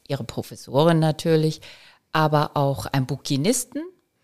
ihre 0.07 0.23
Professorin 0.23 0.99
natürlich, 0.99 1.61
aber 2.11 2.51
auch 2.55 2.85
ein 2.87 3.05
Bukinisten. 3.05 3.81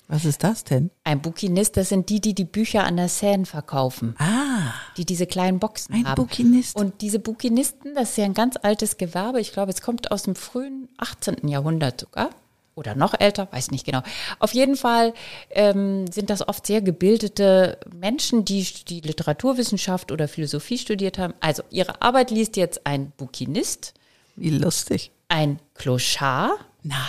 Was 0.08 0.26
ist 0.26 0.44
das 0.44 0.64
denn? 0.64 0.92
Ein 1.06 1.22
Bukinist, 1.22 1.78
das 1.78 1.90
sind 1.90 2.10
die, 2.10 2.20
die 2.20 2.36
die 2.36 2.44
Bücher 2.44 2.84
an 2.84 2.98
der 2.98 3.08
Seine 3.10 3.46
verkaufen, 3.46 4.16
Ah, 4.20 4.74
die 4.98 5.06
diese 5.06 5.26
kleinen 5.26 5.60
Boxen 5.60 5.96
ein 5.96 6.06
haben. 6.08 6.16
Bukinist. 6.16 6.76
Und 6.76 7.02
diese 7.02 7.20
Bukinisten, 7.20 7.96
das 7.96 8.12
ist 8.12 8.18
ja 8.18 8.26
ein 8.26 8.34
ganz 8.34 8.58
altes 8.62 8.98
Gewerbe. 8.98 9.40
Ich 9.40 9.54
glaube, 9.54 9.72
es 9.72 9.82
kommt 9.82 10.12
aus 10.12 10.24
dem 10.24 10.36
frühen 10.36 10.90
18. 10.98 11.48
Jahrhundert 11.48 12.02
sogar. 12.02 12.30
Oder 12.76 12.96
noch 12.96 13.14
älter, 13.20 13.48
weiß 13.52 13.70
nicht 13.70 13.86
genau. 13.86 14.02
Auf 14.40 14.54
jeden 14.56 14.76
Fall 14.76 15.14
ähm, 15.52 16.08
sind 16.12 16.32
das 16.32 16.48
oft 16.48 16.66
sehr 16.66 16.82
gebildete 16.82 17.78
Menschen, 17.96 18.46
die 18.46 18.64
die 18.88 19.02
Literaturwissenschaft 19.02 20.12
oder 20.12 20.28
Philosophie 20.28 20.80
studiert 20.80 21.20
haben. 21.20 21.36
Also 21.40 21.62
ihre 21.70 22.02
Arbeit 22.02 22.32
liest 22.32 22.58
jetzt 22.58 22.88
ein 22.88 23.12
Bukinist, 23.16 23.94
Wie 24.36 24.50
lustig. 24.50 25.12
Ein 25.30 25.60
Clochard, 25.74 26.52
Na. 26.84 27.06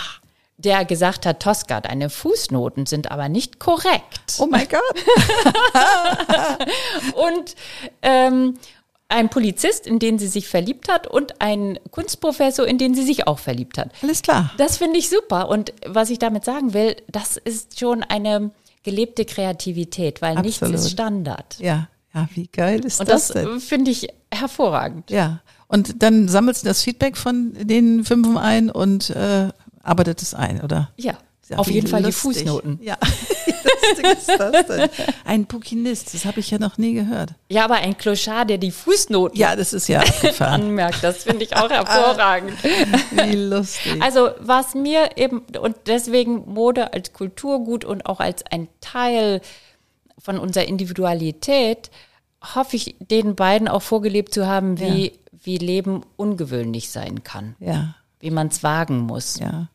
der 0.57 0.85
gesagt 0.85 1.25
hat, 1.25 1.41
Tosca, 1.41 1.81
deine 1.81 2.09
Fußnoten 2.09 2.85
sind 2.85 3.11
aber 3.11 3.29
nicht 3.29 3.59
korrekt. 3.59 4.37
Oh 4.39 4.47
mein 4.47 4.67
Gott. 4.67 4.81
und 7.15 7.55
ähm, 8.01 8.57
ein 9.07 9.29
Polizist, 9.29 9.85
in 9.85 9.99
den 9.99 10.17
sie 10.17 10.27
sich 10.27 10.47
verliebt 10.47 10.89
hat 10.89 11.07
und 11.07 11.39
ein 11.41 11.79
Kunstprofessor, 11.91 12.67
in 12.67 12.77
den 12.77 12.95
sie 12.95 13.03
sich 13.03 13.27
auch 13.27 13.39
verliebt 13.39 13.77
hat. 13.77 13.91
Alles 14.01 14.21
klar. 14.21 14.51
Das 14.57 14.77
finde 14.77 14.97
ich 14.97 15.09
super. 15.09 15.49
Und 15.49 15.73
was 15.85 16.09
ich 16.09 16.19
damit 16.19 16.43
sagen 16.43 16.73
will, 16.73 16.95
das 17.07 17.37
ist 17.37 17.79
schon 17.79 18.03
eine 18.03 18.51
gelebte 18.83 19.25
Kreativität, 19.25 20.21
weil 20.21 20.35
nichts 20.41 20.61
Absolut. 20.61 20.79
ist 20.79 20.91
Standard. 20.91 21.57
Ja, 21.59 21.87
ja, 22.13 22.27
wie 22.33 22.47
geil 22.47 22.83
ist 22.85 22.99
Und 22.99 23.09
das, 23.09 23.27
das, 23.27 23.43
denn? 23.43 23.57
äh, 23.57 23.59
finde 23.59 23.91
ich 23.91 24.07
hervorragend. 24.33 25.11
Ja. 25.11 25.41
Und 25.67 26.01
dann 26.03 26.27
sammelst 26.27 26.63
du 26.63 26.67
das 26.67 26.83
Feedback 26.83 27.17
von 27.17 27.53
den 27.59 28.05
Fünfen 28.05 28.37
ein 28.37 28.69
und 28.69 29.09
äh, 29.09 29.49
arbeitet 29.83 30.21
es 30.21 30.33
ein, 30.33 30.61
oder? 30.61 30.89
Ja, 30.97 31.13
Ja, 31.49 31.57
auf 31.57 31.69
jeden 31.69 31.87
Fall 31.87 32.01
die 32.01 32.07
lustig. 32.07 32.37
Fußnoten. 32.37 32.79
Ja? 32.81 32.97
Ein 35.25 35.45
Bukinist, 35.45 36.13
das 36.13 36.25
habe 36.25 36.39
ich 36.39 36.51
ja 36.51 36.57
noch 36.57 36.77
nie 36.77 36.93
gehört. 36.93 37.31
Ja, 37.49 37.65
aber 37.65 37.75
ein 37.75 37.97
Clochard, 37.97 38.49
der 38.49 38.57
die 38.57 38.71
Fußnoten 38.71 39.37
Ja, 39.37 39.55
das 39.55 39.73
ist 39.73 39.87
ja 39.87 40.03
anmerkt, 40.39 41.03
das 41.03 41.23
finde 41.23 41.43
ich 41.43 41.55
auch 41.55 41.69
hervorragend. 41.69 42.53
wie 43.11 43.35
lustig. 43.35 44.01
Also 44.01 44.29
was 44.39 44.73
mir 44.73 45.11
eben, 45.17 45.41
und 45.61 45.75
deswegen 45.85 46.51
Mode 46.51 46.93
als 46.93 47.13
Kulturgut 47.13 47.85
und 47.85 48.05
auch 48.05 48.19
als 48.19 48.43
ein 48.49 48.67
Teil 48.81 49.41
von 50.17 50.39
unserer 50.39 50.65
Individualität, 50.65 51.91
hoffe 52.55 52.75
ich, 52.75 52.95
den 52.99 53.35
beiden 53.35 53.67
auch 53.67 53.81
vorgelebt 53.81 54.33
zu 54.33 54.47
haben, 54.47 54.79
wie, 54.79 55.13
wie 55.45 55.57
Leben 55.57 56.01
ungewöhnlich 56.17 56.89
sein 56.89 57.23
kann, 57.23 57.55
Ja, 57.59 57.95
wie 58.19 58.31
man 58.31 58.47
es 58.47 58.61
wagen 58.63 58.99
muss. 58.99 59.39
ja. 59.39 59.69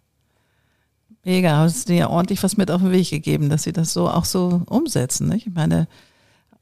Mega, 1.23 1.59
hast 1.59 1.89
du 1.91 1.93
ja 1.95 2.09
ordentlich 2.09 2.43
was 2.43 2.57
mit 2.57 2.71
auf 2.71 2.81
den 2.81 2.93
Weg 2.93 3.11
gegeben, 3.11 3.51
dass 3.51 3.65
sie 3.65 3.73
das 3.75 3.93
so 3.93 4.09
auch 4.09 4.25
so 4.25 4.63
umsetzen. 4.67 5.29
Nicht? 5.29 5.47
Ich 5.47 5.53
meine, 5.53 5.87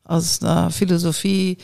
aus 0.03 0.43
einer 0.43 0.71
Philosophie 0.71 1.59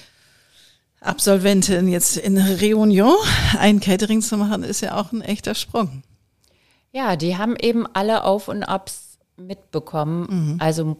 Absolventin 1.00 1.88
jetzt 1.88 2.16
in 2.16 2.38
Réunion 2.38 3.14
ein 3.58 3.80
Catering 3.80 4.22
zu 4.22 4.36
machen, 4.36 4.62
ist 4.62 4.80
ja 4.80 4.96
auch 4.96 5.12
ein 5.12 5.20
echter 5.22 5.54
Sprung. 5.54 6.02
Ja, 6.92 7.16
die 7.16 7.36
haben 7.36 7.56
eben 7.56 7.86
alle 7.94 8.22
Auf 8.24 8.46
und 8.48 8.62
Abs 8.62 9.18
mitbekommen. 9.36 10.56
Also 10.60 10.96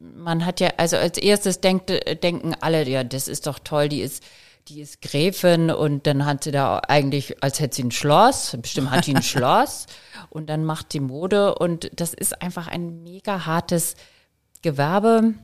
man 0.00 0.44
hat 0.44 0.58
ja, 0.58 0.70
also 0.76 0.96
als 0.96 1.16
erstes 1.16 1.60
denkt, 1.60 1.90
denken 2.24 2.54
alle, 2.60 2.86
ja, 2.88 3.04
das 3.04 3.28
ist 3.28 3.46
doch 3.46 3.60
toll, 3.60 3.88
die 3.88 4.00
ist, 4.00 4.22
die 4.68 4.80
ist 4.80 5.00
Gräfin 5.00 5.70
und 5.70 6.06
dann 6.06 6.24
hat 6.24 6.44
sie 6.44 6.50
da 6.50 6.80
eigentlich, 6.88 7.42
als 7.42 7.60
hätte 7.60 7.76
sie 7.76 7.84
ein 7.84 7.90
Schloss, 7.92 8.56
bestimmt 8.60 8.90
hat 8.90 9.06
die 9.06 9.14
ein 9.14 9.22
Schloss 9.24 9.86
und 10.30 10.48
dann 10.48 10.64
macht 10.64 10.92
sie 10.92 11.00
Mode 11.00 11.54
und 11.54 11.90
das 11.94 12.14
ist 12.14 12.42
einfach 12.42 12.66
ein 12.66 13.02
mega 13.02 13.46
hartes 13.46 13.94
Gewerbe, 14.62 15.34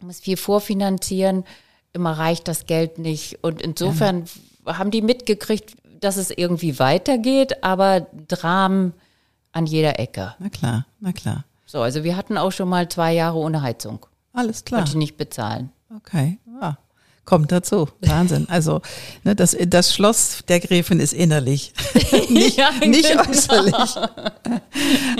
muss 0.00 0.20
viel 0.20 0.36
vorfinanzieren, 0.36 1.44
immer 1.92 2.12
reicht 2.12 2.48
das 2.48 2.66
Geld 2.66 2.98
nicht 2.98 3.42
und 3.42 3.60
insofern 3.60 4.24
haben 4.66 4.90
die 4.90 5.02
mitgekriegt, 5.02 5.76
dass 6.00 6.16
es 6.16 6.30
irgendwie 6.30 6.78
weitergeht, 6.78 7.62
aber 7.62 8.06
Dramen 8.28 8.94
an 9.52 9.66
jeder 9.66 9.98
Ecke. 9.98 10.34
Na 10.38 10.48
klar, 10.48 10.86
na 11.00 11.12
klar. 11.12 11.44
So, 11.66 11.82
also 11.82 12.02
wir 12.02 12.16
hatten 12.16 12.38
auch 12.38 12.52
schon 12.52 12.68
mal 12.68 12.88
zwei 12.88 13.12
Jahre 13.12 13.36
ohne 13.36 13.60
Heizung. 13.60 14.06
Alles 14.32 14.64
klar. 14.64 14.80
Konnte 14.80 14.92
ich 14.92 14.96
nicht 14.96 15.16
bezahlen. 15.16 15.70
Okay, 15.94 16.38
ja. 16.60 16.78
Kommt 17.28 17.52
dazu. 17.52 17.90
Wahnsinn. 18.00 18.46
Also, 18.48 18.80
ne, 19.22 19.36
das, 19.36 19.54
das 19.66 19.92
Schloss 19.94 20.44
der 20.48 20.60
Gräfin 20.60 20.98
ist 20.98 21.12
innerlich, 21.12 21.74
nicht, 22.30 22.56
Ja, 22.56 22.70
nicht 22.80 23.06
genau. 23.10 23.28
äußerlich. 23.28 23.74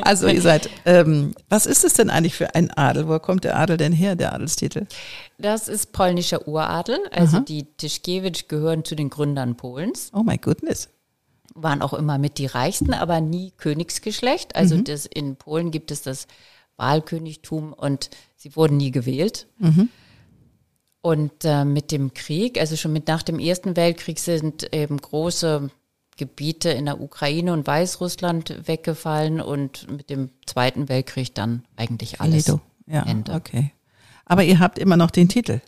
Also, 0.00 0.26
ihr 0.28 0.40
seid, 0.40 0.70
ähm, 0.86 1.34
was 1.50 1.66
ist 1.66 1.84
es 1.84 1.92
denn 1.92 2.08
eigentlich 2.08 2.34
für 2.34 2.54
ein 2.54 2.70
Adel? 2.70 3.08
Wo 3.08 3.18
kommt 3.18 3.44
der 3.44 3.58
Adel 3.58 3.76
denn 3.76 3.92
her, 3.92 4.16
der 4.16 4.32
Adelstitel? 4.32 4.86
Das 5.36 5.68
ist 5.68 5.92
polnischer 5.92 6.48
Uradel. 6.48 6.98
Also 7.10 7.40
die 7.40 7.64
Tischkiewicz 7.76 8.48
gehören 8.48 8.84
zu 8.86 8.94
den 8.96 9.10
Gründern 9.10 9.56
Polens, 9.56 10.10
Oh 10.14 10.22
my 10.22 10.38
goodness. 10.38 10.88
waren 11.54 11.82
auch 11.82 11.92
immer 11.92 12.16
mit 12.16 12.38
die 12.38 12.46
reichsten, 12.46 12.94
aber 12.94 13.20
nie 13.20 13.52
Königsgeschlecht. 13.58 14.56
Also 14.56 14.78
das, 14.80 15.04
in 15.04 15.36
Polen 15.36 15.70
gibt 15.70 15.90
es 15.90 16.00
das 16.00 16.26
Wahlkönigtum 16.78 17.74
und 17.74 18.08
sie 18.36 18.56
wurden 18.56 18.78
nie 18.78 18.92
gewählt. 18.92 19.46
Und 21.00 21.44
äh, 21.44 21.64
mit 21.64 21.92
dem 21.92 22.12
Krieg, 22.12 22.58
also 22.58 22.76
schon 22.76 22.92
mit 22.92 23.06
nach 23.08 23.22
dem 23.22 23.38
Ersten 23.38 23.76
Weltkrieg 23.76 24.18
sind 24.18 24.74
eben 24.74 24.96
große 24.96 25.70
Gebiete 26.16 26.70
in 26.70 26.86
der 26.86 27.00
Ukraine 27.00 27.52
und 27.52 27.66
Weißrussland 27.66 28.66
weggefallen 28.66 29.40
und 29.40 29.88
mit 29.90 30.10
dem 30.10 30.30
Zweiten 30.46 30.88
Weltkrieg 30.88 31.34
dann 31.34 31.64
eigentlich 31.76 32.20
alles. 32.20 32.46
Finito. 32.46 32.60
Ja, 32.86 33.04
Ende. 33.04 33.32
okay. 33.32 33.72
Aber 34.26 34.42
ihr 34.42 34.58
habt 34.58 34.78
immer 34.78 34.96
noch 34.96 35.10
den 35.12 35.28
Titel. 35.28 35.60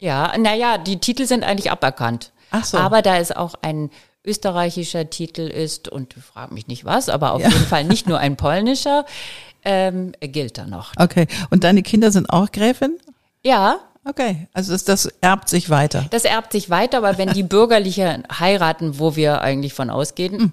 Ja, 0.00 0.36
naja, 0.38 0.78
die 0.78 0.98
Titel 0.98 1.26
sind 1.26 1.44
eigentlich 1.44 1.70
aberkannt. 1.70 2.32
Ach 2.50 2.64
so. 2.64 2.78
Aber 2.78 3.02
da 3.02 3.18
es 3.18 3.30
auch 3.30 3.54
ein 3.62 3.90
österreichischer 4.24 5.10
Titel 5.10 5.42
ist 5.42 5.88
und 5.88 6.14
frag 6.14 6.50
mich 6.52 6.66
nicht 6.68 6.84
was, 6.84 7.08
aber 7.08 7.32
auf 7.32 7.42
Ja. 7.42 7.48
jeden 7.50 7.66
Fall 7.66 7.84
nicht 7.84 8.06
nur 8.08 8.18
ein 8.18 8.36
polnischer, 8.36 9.04
ähm, 9.64 10.12
gilt 10.20 10.58
er 10.58 10.66
noch. 10.66 10.92
Okay. 10.96 11.26
Und 11.50 11.64
deine 11.64 11.82
Kinder 11.82 12.10
sind 12.10 12.30
auch 12.30 12.50
Gräfin? 12.50 12.98
Ja, 13.44 13.78
Okay. 14.04 14.48
Also 14.52 14.72
das, 14.72 14.84
das 14.84 15.06
erbt 15.20 15.48
sich 15.48 15.70
weiter. 15.70 16.06
das 16.10 16.24
erbt 16.24 16.52
sich 16.52 16.70
weiter, 16.70 16.98
aber 16.98 17.18
wenn 17.18 17.32
die 17.32 17.42
Bürgerliche 17.44 18.22
heiraten, 18.38 18.98
wo 18.98 19.14
wir 19.16 19.40
eigentlich 19.42 19.74
von 19.74 19.90
ausgehen, 19.90 20.38
Hm. 20.38 20.52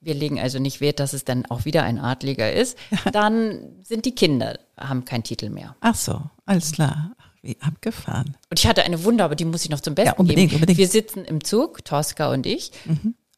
wir 0.00 0.14
legen 0.14 0.40
also 0.40 0.58
nicht 0.58 0.80
Wert, 0.80 1.00
dass 1.00 1.12
es 1.12 1.24
dann 1.24 1.46
auch 1.46 1.64
wieder 1.64 1.82
ein 1.84 1.98
Adliger 1.98 2.52
ist, 2.52 2.76
dann 3.12 3.60
sind 3.82 4.04
die 4.04 4.14
Kinder, 4.14 4.58
haben 4.78 5.04
keinen 5.04 5.22
Titel 5.22 5.50
mehr. 5.50 5.76
Ach 5.80 5.94
so, 5.94 6.20
alles 6.46 6.72
klar. 6.72 7.12
Wie 7.42 7.58
abgefahren. 7.60 8.36
Und 8.50 8.58
ich 8.58 8.66
hatte 8.66 8.84
eine 8.84 9.04
Wunder, 9.04 9.26
aber 9.26 9.36
die 9.36 9.44
muss 9.44 9.64
ich 9.64 9.70
noch 9.70 9.80
zum 9.80 9.94
Besten 9.94 10.08
Ja, 10.14 10.18
unbedingt, 10.18 10.50
geben. 10.52 10.62
unbedingt. 10.62 10.78
Mhm. 10.78 10.80
Wir 10.80 10.88
sitzen 10.88 11.24
im 11.26 11.44
Zug, 11.44 11.84
Tosca 11.84 12.32
und 12.32 12.46
ich. 12.46 12.72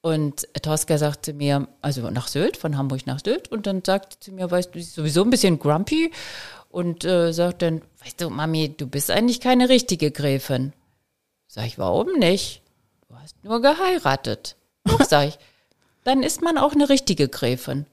Und 0.01 0.47
Tosca 0.63 0.97
sagte 0.97 1.33
mir, 1.33 1.67
also 1.83 2.09
nach 2.11 2.29
Sylt, 2.29 2.57
von 2.57 2.79
Hamburg 2.79 3.05
nach 3.09 3.19
Sylt. 3.19 3.51
Und 3.51 3.67
dann 3.67 3.83
sagte 3.85 4.17
sie 4.21 4.31
mir, 4.31 4.49
weißt 4.49 4.69
du, 4.73 4.79
sie 4.79 4.85
ist 4.85 4.95
sowieso 4.95 5.25
ein 5.25 5.31
bisschen 5.31 5.59
grumpy. 5.59 6.13
Und 6.77 7.07
äh, 7.07 7.33
sagt 7.33 7.63
dann, 7.63 7.81
weißt 8.05 8.21
du, 8.21 8.29
Mami, 8.29 8.69
du 8.77 8.87
bist 8.87 9.11
eigentlich 9.11 9.41
keine 9.41 9.71
richtige 9.71 10.11
Gräfin. 10.11 10.75
Sag 11.49 11.65
ich, 11.65 11.79
warum 11.79 12.19
nicht? 12.19 12.61
Du 13.09 13.17
hast 13.17 13.35
nur 13.43 13.63
geheiratet. 13.63 14.57
Doch, 14.85 15.01
sag 15.03 15.29
ich, 15.29 15.39
dann 16.05 16.23
ist 16.23 16.43
man 16.43 16.59
auch 16.59 16.75
eine 16.75 16.91
richtige 16.91 17.29
Gräfin. 17.31 17.87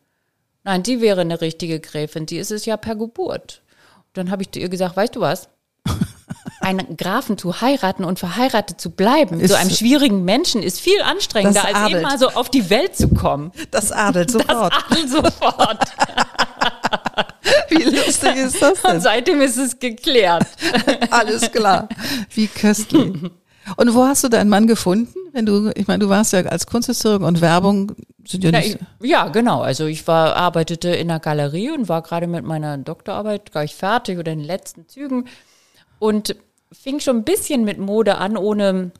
Nein, 0.66 0.84
sie 0.84 1.00
wäre 1.00 1.22
eine 1.22 1.40
richtige 1.40 1.80
Gräfin. 1.80 2.28
Sie 2.28 2.38
ist 2.38 2.52
es 2.52 2.66
ja 2.66 2.76
per 2.76 2.98
Geburt. 2.98 3.62
Und 4.08 4.18
dann 4.18 4.32
habe 4.32 4.42
ich 4.42 4.52
zu 4.52 4.60
ihr 4.60 4.68
gesagt, 4.68 4.98
weißt 4.98 5.16
du 5.16 5.22
was? 5.22 5.48
einen 6.60 6.98
Grafen 6.98 7.38
zu 7.38 7.62
heiraten 7.62 8.04
und 8.04 8.20
verheiratet 8.20 8.82
zu 8.82 8.90
bleiben, 8.90 9.40
Ist- 9.40 9.52
so 9.52 9.56
einem 9.56 9.70
schwierigen 9.70 10.26
Menschen, 10.26 10.62
ist 10.62 10.82
viel 10.82 11.02
anstrengender, 11.04 11.62
Das 11.62 11.66
als 11.70 11.76
adelt. 11.78 11.94
eben 11.94 12.02
mal 12.04 12.18
so 12.20 12.28
auf 12.32 12.50
die 12.50 12.70
Welt 12.70 12.98
zu 12.98 13.08
kommen. 13.08 13.54
Das 13.72 13.94
adelt 13.94 14.36
Das 14.36 14.42
sofort. 14.42 14.74
adelt 14.92 15.10
sofort. 15.10 15.80
Wie 17.80 17.84
lustig 17.96 18.36
ist 18.36 18.62
das 18.62 18.84
Und 18.84 18.92
denn? 18.94 19.02
seitdem 19.02 19.42
ist 19.42 19.58
es 19.58 19.80
geklärt. 19.80 20.46
Alles 21.10 21.52
klar. 21.52 21.90
Wie 22.34 22.48
köstlich. 22.48 23.14
Und 23.78 23.94
wo 23.96 24.04
hast 24.04 24.24
du 24.24 24.30
deinen 24.30 24.50
Mann 24.50 24.68
gefunden? 24.68 25.14
Wenn 25.32 25.46
du, 25.46 25.72
ich 25.76 25.88
meine, 25.88 26.00
du 26.04 26.10
warst 26.10 26.34
ja 26.34 26.42
als 26.42 26.66
Kunsthistorik 26.68 27.22
und 27.22 27.40
Werbung 27.42 27.94
sind 28.28 28.44
ja 28.44 28.52
Ja, 28.52 28.60
nicht. 28.60 28.78
ich, 29.02 29.10
ja, 29.10 29.28
genau. 29.30 29.62
Also 29.62 29.86
ich 29.86 30.06
war, 30.08 30.36
arbeitete 30.36 30.90
in 30.90 31.08
der 31.08 31.20
Galerie 31.20 31.72
und 31.72 31.88
war 31.90 32.02
gerade 32.02 32.28
mit 32.28 32.44
meiner 32.46 32.78
Doktorarbeit 32.78 33.52
gleich 33.52 33.74
fertig 33.76 34.18
oder 34.20 34.32
in 34.32 34.40
den 34.40 34.48
letzten 34.48 34.88
Zügen 34.88 35.26
und 36.00 36.36
fing 36.72 37.00
schon 37.00 37.18
ein 37.18 37.24
bisschen 37.24 37.64
mit 37.64 37.78
Mode 37.80 38.18
an, 38.18 38.36
ohne 38.36 38.92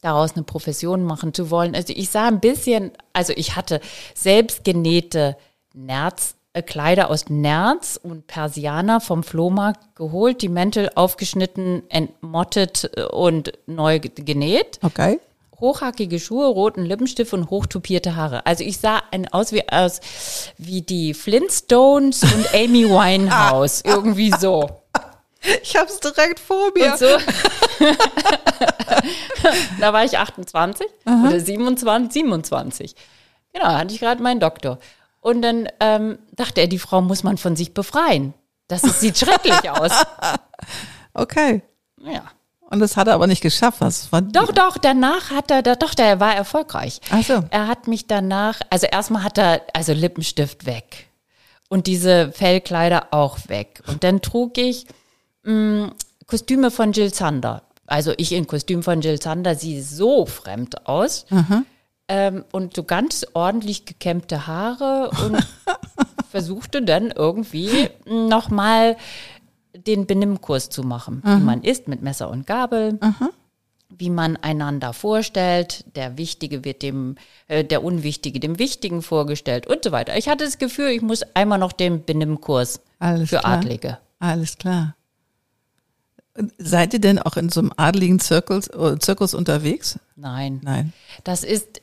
daraus 0.00 0.32
eine 0.34 0.44
Profession 0.44 1.04
machen 1.04 1.34
zu 1.34 1.50
wollen. 1.50 1.74
Also 1.74 1.92
ich 1.94 2.08
sah 2.10 2.26
ein 2.26 2.40
bisschen, 2.40 2.90
also 3.12 3.32
ich 3.36 3.54
hatte 3.54 3.80
selbstgenähte 4.14 5.36
Nerz, 5.74 6.34
Kleider 6.62 7.10
aus 7.10 7.28
Nerz 7.28 7.98
und 8.02 8.26
Persianer 8.26 9.00
vom 9.00 9.22
Flohmarkt 9.24 9.96
geholt, 9.96 10.40
die 10.42 10.48
Mäntel 10.48 10.90
aufgeschnitten, 10.94 11.82
entmottet 11.90 12.90
äh, 12.96 13.02
und 13.04 13.52
neu 13.66 13.98
ge- 13.98 14.12
genäht 14.24 14.78
Okay. 14.82 15.18
hochhackige 15.60 16.20
Schuhe, 16.20 16.46
roten 16.46 16.84
Lippenstift 16.84 17.32
und 17.32 17.50
hochtupierte 17.50 18.14
Haare. 18.16 18.46
Also 18.46 18.62
ich 18.64 18.78
sah 18.78 19.02
ein, 19.10 19.26
aus 19.32 19.52
wie 19.52 19.68
aus 19.68 20.00
wie 20.58 20.82
die 20.82 21.14
Flintstones 21.14 22.22
und 22.22 22.46
Amy 22.54 22.88
Winehouse, 22.88 23.82
irgendwie 23.84 24.32
so. 24.38 24.68
Ich 25.62 25.76
hab's 25.76 26.00
direkt 26.00 26.40
vor 26.40 26.70
mir. 26.74 26.92
Und 26.92 26.98
so. 26.98 27.06
da 29.80 29.92
war 29.92 30.04
ich 30.04 30.16
28 30.18 30.86
oder 31.04 31.38
27, 31.38 32.12
27. 32.12 32.94
Genau, 33.52 33.66
da 33.66 33.78
hatte 33.78 33.94
ich 33.94 34.00
gerade 34.00 34.22
meinen 34.22 34.40
Doktor. 34.40 34.78
Und 35.24 35.40
dann 35.40 35.68
ähm, 35.80 36.18
dachte 36.32 36.60
er, 36.60 36.66
die 36.66 36.78
Frau 36.78 37.00
muss 37.00 37.22
man 37.22 37.38
von 37.38 37.56
sich 37.56 37.72
befreien. 37.72 38.34
Das 38.68 38.82
sieht 39.00 39.18
schrecklich 39.18 39.70
aus. 39.70 39.90
Okay. 41.16 41.62
Ja. 42.04 42.24
Und 42.60 42.80
das 42.80 42.96
hat 42.96 43.06
er 43.06 43.14
aber 43.14 43.28
nicht 43.28 43.40
geschafft. 43.40 43.80
Was 43.80 44.10
war 44.10 44.20
Doch, 44.20 44.50
doch, 44.50 44.78
danach 44.78 45.30
hat 45.30 45.48
er, 45.52 45.62
doch, 45.62 45.94
der 45.94 46.18
war 46.18 46.34
erfolgreich. 46.34 47.00
Ach 47.10 47.22
so. 47.22 47.44
Er 47.50 47.68
hat 47.68 47.86
mich 47.86 48.08
danach, 48.08 48.60
also 48.68 48.88
erstmal 48.88 49.22
hat 49.22 49.38
er, 49.38 49.62
also 49.74 49.92
Lippenstift 49.92 50.66
weg. 50.66 51.06
Und 51.68 51.86
diese 51.86 52.32
Fellkleider 52.32 53.08
auch 53.12 53.38
weg. 53.48 53.80
Und 53.86 54.02
dann 54.02 54.22
trug 54.22 54.58
ich 54.58 54.86
mh, 55.44 55.92
Kostüme 56.26 56.72
von 56.72 56.90
Jill 56.90 57.14
Sander. 57.14 57.62
Also 57.86 58.12
ich 58.16 58.32
in 58.32 58.48
Kostüm 58.48 58.82
von 58.82 59.00
Jill 59.00 59.22
Sander 59.22 59.54
siehe 59.54 59.84
so 59.84 60.26
fremd 60.26 60.88
aus. 60.88 61.26
Ähm, 62.06 62.44
und 62.52 62.76
so 62.76 62.84
ganz 62.84 63.26
ordentlich 63.32 63.86
gekämmte 63.86 64.46
Haare 64.46 65.10
und 65.24 65.46
versuchte 66.30 66.82
dann 66.82 67.10
irgendwie 67.10 67.88
nochmal 68.04 68.96
den 69.74 70.06
Benimmkurs 70.06 70.68
zu 70.68 70.82
machen, 70.82 71.22
wie 71.24 71.42
man 71.42 71.62
isst 71.62 71.88
mit 71.88 72.02
Messer 72.02 72.30
und 72.30 72.46
Gabel, 72.46 72.98
wie 73.88 74.10
man 74.10 74.36
einander 74.36 74.92
vorstellt. 74.92 75.84
Der 75.96 76.18
Wichtige 76.18 76.64
wird 76.64 76.82
dem, 76.82 77.16
äh, 77.48 77.64
der 77.64 77.82
Unwichtige 77.82 78.40
dem 78.40 78.58
Wichtigen 78.58 79.02
vorgestellt 79.02 79.66
und 79.66 79.84
so 79.84 79.92
weiter. 79.92 80.16
Ich 80.16 80.28
hatte 80.28 80.44
das 80.44 80.58
Gefühl, 80.58 80.88
ich 80.88 81.02
muss 81.02 81.22
einmal 81.34 81.58
noch 81.58 81.72
den 81.72 82.04
Benimmkurs 82.04 82.80
Alles 82.98 83.30
für 83.30 83.38
klar. 83.38 83.58
Adlige. 83.58 83.98
Alles 84.18 84.58
klar. 84.58 84.94
Seid 86.58 86.92
ihr 86.94 87.00
denn 87.00 87.20
auch 87.20 87.36
in 87.36 87.48
so 87.48 87.60
einem 87.60 87.72
adligen 87.76 88.18
Zirkus, 88.18 88.66
äh, 88.68 88.98
Zirkus 88.98 89.34
unterwegs? 89.34 90.00
Nein. 90.16 90.60
Nein. 90.64 90.92
Das 91.22 91.44
ist 91.44 91.80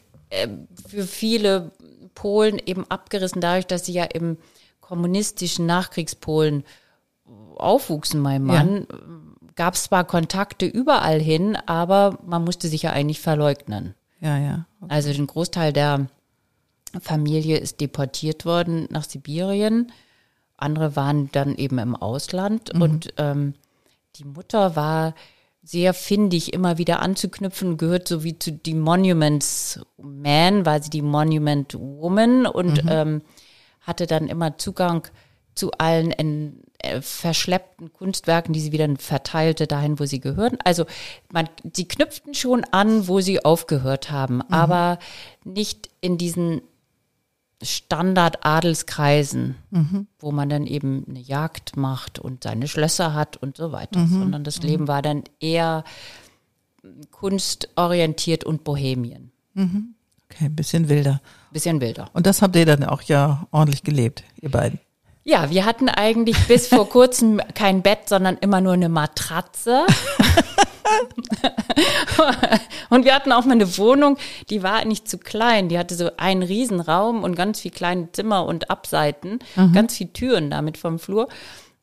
für 0.87 1.03
viele 1.03 1.71
Polen 2.15 2.59
eben 2.65 2.85
abgerissen, 2.89 3.41
dadurch, 3.41 3.67
dass 3.67 3.85
sie 3.85 3.93
ja 3.93 4.03
im 4.05 4.37
kommunistischen 4.79 5.65
Nachkriegspolen 5.65 6.63
aufwuchsen, 7.55 8.19
mein 8.19 8.43
Mann. 8.43 8.87
Gab 9.55 9.75
es 9.75 9.83
zwar 9.83 10.05
Kontakte 10.05 10.65
überall 10.65 11.19
hin, 11.19 11.57
aber 11.65 12.17
man 12.25 12.43
musste 12.43 12.67
sich 12.67 12.83
ja 12.83 12.91
eigentlich 12.91 13.21
verleugnen. 13.21 13.95
Ja, 14.19 14.37
ja. 14.37 14.65
Also 14.87 15.13
den 15.13 15.27
Großteil 15.27 15.73
der 15.73 16.07
Familie 16.99 17.57
ist 17.57 17.79
deportiert 17.81 18.45
worden 18.45 18.87
nach 18.89 19.03
Sibirien. 19.03 19.91
Andere 20.57 20.95
waren 20.95 21.29
dann 21.31 21.55
eben 21.55 21.79
im 21.79 21.95
Ausland 21.95 22.73
und 22.73 23.13
ähm, 23.17 23.55
die 24.15 24.25
Mutter 24.25 24.75
war 24.75 25.15
sehr 25.63 25.93
findig, 25.93 26.53
immer 26.53 26.77
wieder 26.77 27.01
anzuknüpfen, 27.01 27.77
gehört 27.77 28.07
so 28.07 28.23
wie 28.23 28.37
zu 28.37 28.51
die 28.51 28.73
Monuments 28.73 29.79
Man, 29.97 30.65
war 30.65 30.81
sie 30.81 30.89
die 30.89 31.01
Monument 31.01 31.73
Woman 31.75 32.45
und 32.45 32.83
ähm, 32.87 33.21
hatte 33.81 34.07
dann 34.07 34.27
immer 34.27 34.57
Zugang 34.57 35.07
zu 35.53 35.71
allen 35.77 36.11
en, 36.11 36.63
äh, 36.79 37.01
verschleppten 37.01 37.93
Kunstwerken, 37.93 38.53
die 38.53 38.59
sie 38.59 38.71
wieder 38.71 38.87
verteilte 38.97 39.67
dahin, 39.67 39.99
wo 39.99 40.05
sie 40.05 40.19
gehörten. 40.19 40.57
Also 40.63 40.85
man, 41.31 41.47
sie 41.73 41.87
knüpften 41.87 42.33
schon 42.33 42.63
an, 42.71 43.07
wo 43.07 43.19
sie 43.19 43.43
aufgehört 43.43 44.09
haben, 44.09 44.41
aber 44.49 44.97
nicht 45.43 45.89
in 46.01 46.17
diesen 46.17 46.61
Standard-Adelskreisen, 47.61 49.55
wo 50.19 50.31
man 50.31 50.49
dann 50.49 50.65
eben 50.65 51.05
eine 51.07 51.19
Jagd 51.19 51.77
macht 51.77 52.19
und 52.19 52.43
seine 52.43 52.67
Schlösser 52.67 53.13
hat 53.13 53.37
und 53.37 53.57
so 53.57 53.71
weiter, 53.71 54.07
sondern 54.07 54.43
das 54.43 54.61
Leben 54.63 54.87
war 54.87 55.01
dann 55.01 55.23
eher 55.39 55.83
kunstorientiert 57.11 58.43
und 58.43 58.63
Bohemien. 58.63 59.31
Okay, 59.53 60.45
ein 60.45 60.55
bisschen 60.55 60.89
wilder. 60.89 61.21
Bisschen 61.51 61.81
wilder. 61.81 62.09
Und 62.13 62.25
das 62.25 62.41
habt 62.41 62.55
ihr 62.55 62.65
dann 62.65 62.83
auch 62.83 63.01
ja 63.01 63.47
ordentlich 63.51 63.83
gelebt, 63.83 64.23
ihr 64.41 64.49
beiden. 64.49 64.79
Ja, 65.23 65.49
wir 65.51 65.65
hatten 65.65 65.89
eigentlich 65.89 66.37
bis 66.47 66.67
vor 66.67 66.89
kurzem 66.89 67.41
kein 67.53 67.81
Bett, 67.81 68.07
sondern 68.07 68.37
immer 68.37 68.61
nur 68.61 68.73
eine 68.73 68.89
Matratze. 68.89 69.85
und 72.89 73.05
wir 73.05 73.15
hatten 73.15 73.31
auch 73.31 73.45
mal 73.45 73.53
eine 73.53 73.77
Wohnung, 73.77 74.17
die 74.49 74.63
war 74.63 74.85
nicht 74.85 75.07
zu 75.07 75.17
klein. 75.17 75.69
Die 75.69 75.77
hatte 75.79 75.95
so 75.95 76.09
einen 76.17 76.43
Riesenraum 76.43 77.23
und 77.23 77.35
ganz 77.35 77.61
viel 77.61 77.71
kleine 77.71 78.11
Zimmer 78.11 78.45
und 78.45 78.69
Abseiten, 78.69 79.39
ganz 79.73 79.97
viel 79.97 80.07
Türen 80.07 80.49
damit 80.49 80.77
vom 80.77 80.99
Flur. 80.99 81.27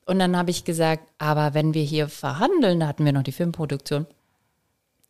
Und 0.07 0.19
dann 0.19 0.37
habe 0.37 0.51
ich 0.51 0.65
gesagt, 0.65 1.03
aber 1.19 1.55
wenn 1.55 1.75
wir 1.75 1.83
hier 1.83 2.09
verhandeln, 2.09 2.81
da 2.81 2.87
hatten 2.87 3.05
wir 3.05 3.13
noch 3.13 3.23
die 3.23 3.33
Filmproduktion, 3.33 4.07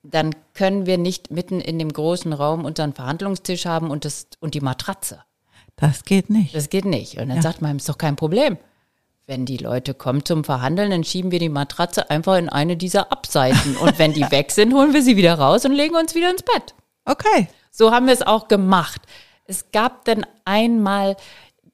dann 0.03 0.35
können 0.55 0.87
wir 0.87 0.99
nicht 0.99 1.31
mitten 1.31 1.61
in 1.61 1.79
dem 1.79 1.93
großen 1.93 2.33
Raum 2.33 2.65
unseren 2.65 2.95
Verhandlungstisch 2.95 3.67
haben 3.67 3.91
und, 3.91 4.05
das, 4.05 4.27
und 4.41 4.55
die 4.55 4.61
Matratze. 4.61 5.23
Das 5.77 6.05
geht 6.05 6.31
nicht. 6.31 6.55
Das 6.55 6.71
geht 6.71 6.85
nicht. 6.85 7.19
Und 7.19 7.29
dann 7.29 7.37
Ja. 7.37 7.43
sagt 7.43 7.63
man, 7.63 7.77
ist 7.77 7.89
doch 7.89 7.99
kein 7.99 8.17
Problem. 8.17 8.59
Wenn 9.29 9.45
die 9.45 9.59
Leute 9.59 9.93
kommen 9.93 10.25
zum 10.25 10.43
Verhandeln, 10.43 10.91
dann 10.91 11.05
schieben 11.05 11.31
wir 11.31 11.39
die 11.39 11.51
Matratze 11.51 12.09
einfach 12.09 12.39
in 12.39 12.49
eine 12.49 12.79
dieser 12.79 13.13
Abseiten. 13.13 13.77
Und 13.77 13.99
wenn 13.99 14.15
die 14.15 14.23
weg 14.31 14.51
sind, 14.51 14.73
holen 14.73 14.95
wir 14.95 15.03
sie 15.03 15.19
wieder 15.19 15.35
raus 15.35 15.67
und 15.67 15.73
legen 15.73 15.97
uns 15.97 16.15
wieder 16.15 16.31
ins 16.31 16.43
Bett. 16.43 16.75
Okay. 17.05 17.47
So 17.71 17.93
haben 17.93 18.07
wir 18.07 18.15
es 18.15 18.23
auch 18.23 18.49
gemacht. 18.49 19.03
Es 19.45 19.71
gab 19.71 20.07
dann 20.07 20.25
einmal 20.47 21.15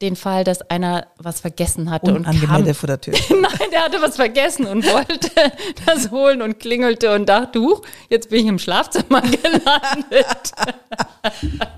den 0.03 0.17
Fall, 0.17 0.43
dass 0.43 0.69
einer 0.69 1.07
was 1.17 1.39
vergessen 1.39 1.93
hatte 1.93 2.13
und 2.13 2.25
kam. 2.25 2.35
Unangemeldet 2.35 2.77
vor 2.77 2.89
der 2.89 3.01
Tür. 3.01 3.15
Nein, 3.31 3.71
der 3.71 3.85
hatte 3.85 4.03
was 4.03 4.17
vergessen 4.17 4.67
und 4.67 4.85
wollte 4.93 5.31
das 5.87 6.11
holen 6.11 6.43
und 6.43 6.59
klingelte 6.59 7.15
und 7.15 7.29
dachte, 7.29 7.61
huch, 7.61 7.83
jetzt 8.11 8.31
bin 8.31 8.41
ich 8.41 8.47
im 8.47 8.59
Schlafzimmer 8.59 9.21
gelandet. 9.21 10.27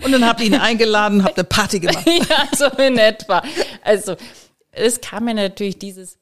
Und 0.02 0.10
dann 0.10 0.26
habt 0.26 0.40
ihr 0.40 0.46
ihn 0.46 0.54
eingeladen, 0.54 1.22
habt 1.22 1.36
eine 1.36 1.44
Party 1.44 1.80
gemacht. 1.80 2.06
ja, 2.06 2.48
so 2.56 2.64
in 2.78 2.96
etwa. 2.96 3.42
Also, 3.84 4.16
es 4.76 5.00
kam 5.00 5.24
mir 5.24 5.34
natürlich 5.34 5.78
dieses, 5.78 6.18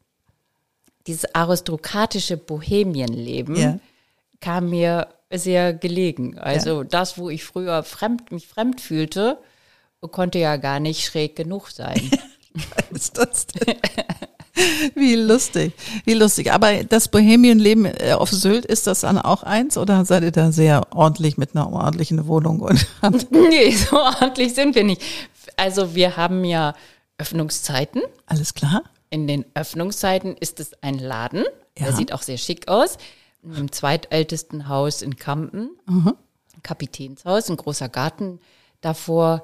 dieses 1.06 1.34
aristokratische 1.34 2.36
Bohemienleben, 2.36 3.56
Ja. 3.56 3.78
kam 4.40 4.70
mir 4.70 5.08
sehr 5.32 5.74
gelegen. 5.74 6.38
Also, 6.38 6.84
das, 6.84 7.18
wo 7.18 7.28
ich 7.30 7.44
früher 7.44 7.82
fremd, 7.82 8.30
mich 8.32 8.46
fremd 8.46 8.80
fühlte, 8.80 9.38
konnte 10.12 10.38
ja 10.38 10.56
gar 10.56 10.80
nicht 10.80 11.04
schräg 11.04 11.34
genug 11.36 11.68
sein. 11.70 12.10
ist 12.90 13.18
das 13.18 13.46
denn? 13.46 13.76
Wie 14.94 15.16
lustig, 15.16 15.72
wie 16.04 16.14
lustig. 16.14 16.52
Aber 16.52 16.84
das 16.84 17.08
Bohemienleben 17.08 17.86
äh, 17.86 18.12
auf 18.12 18.30
Sylt, 18.30 18.64
ist 18.64 18.86
das 18.86 19.00
dann 19.00 19.18
auch 19.18 19.42
eins 19.42 19.76
oder 19.76 20.04
seid 20.04 20.22
ihr 20.22 20.30
da 20.30 20.52
sehr 20.52 20.82
ordentlich 20.94 21.36
mit 21.36 21.56
einer 21.56 21.72
ordentlichen 21.72 22.28
Wohnung? 22.28 22.60
Und 22.60 22.86
nee, 23.32 23.72
so 23.72 23.96
ordentlich 23.98 24.54
sind 24.54 24.76
wir 24.76 24.84
nicht. 24.84 25.02
Also, 25.56 25.96
wir 25.96 26.16
haben 26.16 26.44
ja 26.44 26.74
Öffnungszeiten. 27.18 28.02
alles 28.26 28.54
klar? 28.54 28.82
In 29.10 29.26
den 29.26 29.44
Öffnungszeiten 29.54 30.36
ist 30.36 30.58
es 30.58 30.72
ein 30.82 30.98
Laden. 30.98 31.44
Ja. 31.78 31.86
Der 31.86 31.92
sieht 31.92 32.12
auch 32.12 32.22
sehr 32.22 32.38
schick 32.38 32.68
aus. 32.68 32.98
Im 33.42 33.70
zweitältesten 33.70 34.68
Haus 34.68 35.02
in 35.02 35.16
Kampen. 35.16 35.70
Kapitänshaus, 36.62 37.50
ein 37.50 37.56
großer 37.56 37.88
Garten 37.88 38.40
davor. 38.80 39.42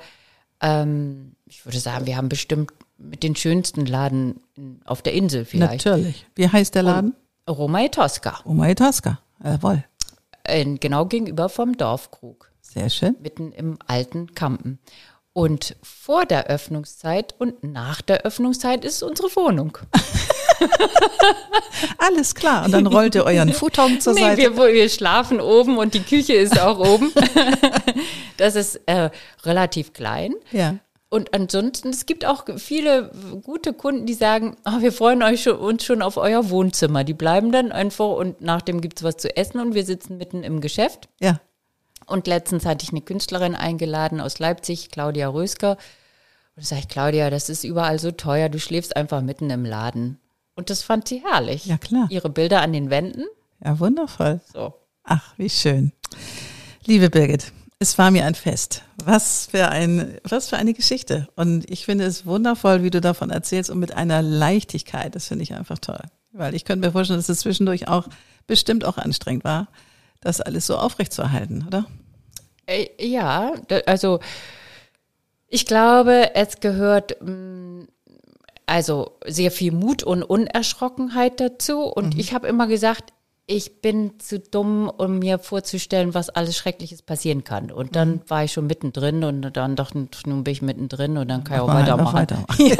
Ähm, 0.60 1.36
ich 1.46 1.64
würde 1.64 1.78
sagen, 1.78 2.06
wir 2.06 2.16
haben 2.16 2.28
bestimmt 2.28 2.72
mit 2.98 3.22
den 3.22 3.36
schönsten 3.36 3.86
Laden 3.86 4.40
auf 4.84 5.02
der 5.02 5.12
Insel 5.12 5.44
vielleicht. 5.44 5.84
Natürlich. 5.84 6.26
Wie 6.34 6.48
heißt 6.48 6.74
der 6.74 6.82
Laden? 6.82 7.14
Roma 7.48 7.86
Tosca. 7.88 8.40
Roma 8.44 8.74
Tosca, 8.74 9.20
jawohl. 9.42 9.84
Genau 10.46 11.06
gegenüber 11.06 11.48
vom 11.48 11.76
Dorfkrug. 11.76 12.50
Sehr 12.60 12.90
schön. 12.90 13.16
Mitten 13.20 13.52
im 13.52 13.78
alten 13.86 14.34
Kampen. 14.34 14.78
Und 15.32 15.76
vor 15.82 16.26
der 16.26 16.46
Öffnungszeit 16.46 17.34
und 17.38 17.62
nach 17.62 18.02
der 18.02 18.22
Öffnungszeit 18.22 18.84
ist 18.84 19.02
unsere 19.02 19.28
Wohnung. 19.36 19.78
Alles 21.98 22.34
klar. 22.34 22.64
Und 22.64 22.72
dann 22.72 22.86
rollt 22.86 23.14
ihr 23.14 23.24
euren 23.24 23.52
Futon 23.52 24.00
zur 24.00 24.14
nee, 24.14 24.20
Seite. 24.20 24.56
Wir, 24.56 24.56
wir 24.56 24.88
schlafen 24.88 25.40
oben 25.40 25.78
und 25.78 25.94
die 25.94 26.02
Küche 26.02 26.34
ist 26.34 26.60
auch 26.60 26.78
oben. 26.78 27.12
das 28.36 28.56
ist 28.56 28.80
äh, 28.86 29.10
relativ 29.44 29.92
klein. 29.92 30.34
Ja. 30.50 30.76
Und 31.10 31.34
ansonsten, 31.34 31.90
es 31.90 32.06
gibt 32.06 32.24
auch 32.24 32.44
viele 32.58 33.10
gute 33.42 33.72
Kunden, 33.72 34.06
die 34.06 34.14
sagen, 34.14 34.56
oh, 34.64 34.80
wir 34.80 34.92
freuen 34.92 35.22
euch 35.22 35.42
schon, 35.42 35.56
uns 35.56 35.84
schon 35.84 36.02
auf 36.02 36.16
euer 36.16 36.50
Wohnzimmer. 36.50 37.02
Die 37.02 37.14
bleiben 37.14 37.50
dann 37.50 37.72
einfach 37.72 38.10
und 38.10 38.40
nachdem 38.40 38.80
gibt 38.80 38.98
es 38.98 39.04
was 39.04 39.16
zu 39.16 39.36
essen 39.36 39.60
und 39.60 39.74
wir 39.74 39.84
sitzen 39.84 40.18
mitten 40.18 40.44
im 40.44 40.60
Geschäft. 40.60 41.08
Ja. 41.20 41.40
Und 42.10 42.26
letztens 42.26 42.66
hatte 42.66 42.84
ich 42.84 42.90
eine 42.90 43.02
Künstlerin 43.02 43.54
eingeladen 43.54 44.20
aus 44.20 44.40
Leipzig, 44.40 44.90
Claudia 44.90 45.28
Rösker. 45.28 45.76
Und 46.56 46.64
da 46.64 46.66
sage 46.66 46.80
ich, 46.80 46.88
Claudia, 46.88 47.30
das 47.30 47.48
ist 47.48 47.62
überall 47.62 48.00
so 48.00 48.10
teuer, 48.10 48.48
du 48.48 48.58
schläfst 48.58 48.96
einfach 48.96 49.22
mitten 49.22 49.48
im 49.48 49.64
Laden. 49.64 50.18
Und 50.56 50.70
das 50.70 50.82
fand 50.82 51.06
sie 51.06 51.22
herrlich. 51.22 51.66
Ja, 51.66 51.78
klar. 51.78 52.08
Ihre 52.10 52.28
Bilder 52.28 52.62
an 52.62 52.72
den 52.72 52.90
Wänden. 52.90 53.26
Ja, 53.64 53.78
wundervoll. 53.78 54.40
So. 54.52 54.74
Ach, 55.04 55.34
wie 55.36 55.48
schön. 55.48 55.92
Liebe 56.84 57.10
Birgit, 57.10 57.52
es 57.78 57.96
war 57.96 58.10
mir 58.10 58.26
ein 58.26 58.34
Fest. 58.34 58.82
Was 59.04 59.46
für 59.46 59.68
ein, 59.68 60.18
was 60.24 60.48
für 60.48 60.56
eine 60.56 60.74
Geschichte. 60.74 61.28
Und 61.36 61.70
ich 61.70 61.84
finde 61.84 62.06
es 62.06 62.26
wundervoll, 62.26 62.82
wie 62.82 62.90
du 62.90 63.00
davon 63.00 63.30
erzählst 63.30 63.70
und 63.70 63.78
mit 63.78 63.94
einer 63.94 64.20
Leichtigkeit. 64.20 65.14
Das 65.14 65.28
finde 65.28 65.44
ich 65.44 65.54
einfach 65.54 65.78
toll. 65.78 66.02
Weil 66.32 66.56
ich 66.56 66.64
könnte 66.64 66.88
mir 66.88 66.92
vorstellen, 66.92 67.20
dass 67.20 67.28
es 67.28 67.38
zwischendurch 67.38 67.86
auch 67.86 68.08
bestimmt 68.48 68.84
auch 68.84 68.98
anstrengend 68.98 69.44
war, 69.44 69.68
das 70.20 70.40
alles 70.40 70.66
so 70.66 70.76
aufrechtzuerhalten, 70.76 71.64
oder? 71.66 71.86
Äh, 72.66 72.88
ja, 72.98 73.52
also 73.86 74.20
ich 75.48 75.66
glaube, 75.66 76.34
es 76.34 76.60
gehört 76.60 77.16
mm, 77.20 77.84
also 78.70 79.16
sehr 79.26 79.50
viel 79.50 79.72
Mut 79.72 80.04
und 80.04 80.22
Unerschrockenheit 80.22 81.40
dazu. 81.40 81.82
Und 81.82 82.16
ich 82.16 82.32
habe 82.32 82.46
immer 82.46 82.68
gesagt, 82.68 83.12
ich 83.52 83.80
bin 83.82 84.12
zu 84.20 84.38
dumm, 84.38 84.88
um 84.88 85.18
mir 85.18 85.40
vorzustellen, 85.40 86.14
was 86.14 86.28
alles 86.30 86.56
Schreckliches 86.56 87.02
passieren 87.02 87.42
kann. 87.42 87.72
Und 87.72 87.96
dann 87.96 88.20
war 88.28 88.44
ich 88.44 88.52
schon 88.52 88.68
mittendrin 88.68 89.24
und 89.24 89.42
dann 89.56 89.74
dachte 89.74 90.06
ich, 90.14 90.24
nun 90.26 90.44
bin 90.44 90.52
ich 90.52 90.62
mittendrin 90.62 91.16
und 91.18 91.26
dann 91.28 91.42
kann 91.42 91.56
ich 91.56 91.60
auch 91.62 91.66
Mach 91.66 91.74
mal 91.74 91.92
einfach 91.92 92.14
weitermachen. 92.14 92.58
weiter. 92.70 92.78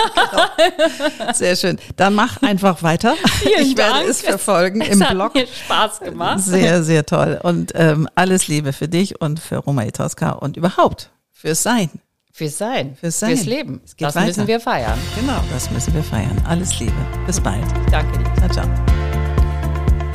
genau. 1.17 1.33
Sehr 1.35 1.57
schön. 1.57 1.79
Dann 1.97 2.15
mach 2.15 2.41
einfach 2.43 2.85
weiter. 2.85 3.15
Vielen 3.43 3.63
ich 3.63 3.77
werde 3.77 3.95
Dank. 3.95 4.09
es 4.09 4.21
verfolgen 4.21 4.81
Es 4.81 4.91
im 4.91 5.03
hat 5.03 5.11
Blog. 5.11 5.35
mir 5.35 5.47
Spaß 5.49 6.01
gemacht. 6.01 6.39
Sehr, 6.39 6.85
sehr 6.85 7.05
toll. 7.05 7.41
Und 7.43 7.73
ähm, 7.75 8.09
alles 8.15 8.47
Liebe 8.47 8.73
für 8.73 8.87
dich 8.87 9.21
und 9.21 9.41
für 9.41 9.57
Roma 9.57 9.85
Tosca 9.87 10.31
und 10.31 10.57
überhaupt 10.57 11.11
fürs 11.33 11.65
Sein. 11.65 11.91
Fürs 12.33 12.59
Sein, 12.59 12.95
Fürs 12.95 13.19
Sein. 13.19 13.35
fürs 13.37 13.47
Leben. 13.47 13.81
Es 13.85 13.97
das 13.97 14.15
weiter. 14.15 14.27
müssen 14.29 14.47
wir 14.47 14.61
feiern. 14.61 14.99
Genau, 15.19 15.41
das 15.53 15.69
müssen 15.73 15.93
wir 15.95 16.05
feiern. 16.05 16.41
Alles 16.47 16.79
Liebe. 16.79 16.93
Bis 17.27 17.41
bald. 17.41 17.65
Danke 17.91 18.19
dir. 18.19 18.33
Ciao, 18.37 18.49
ciao. 18.51 19.00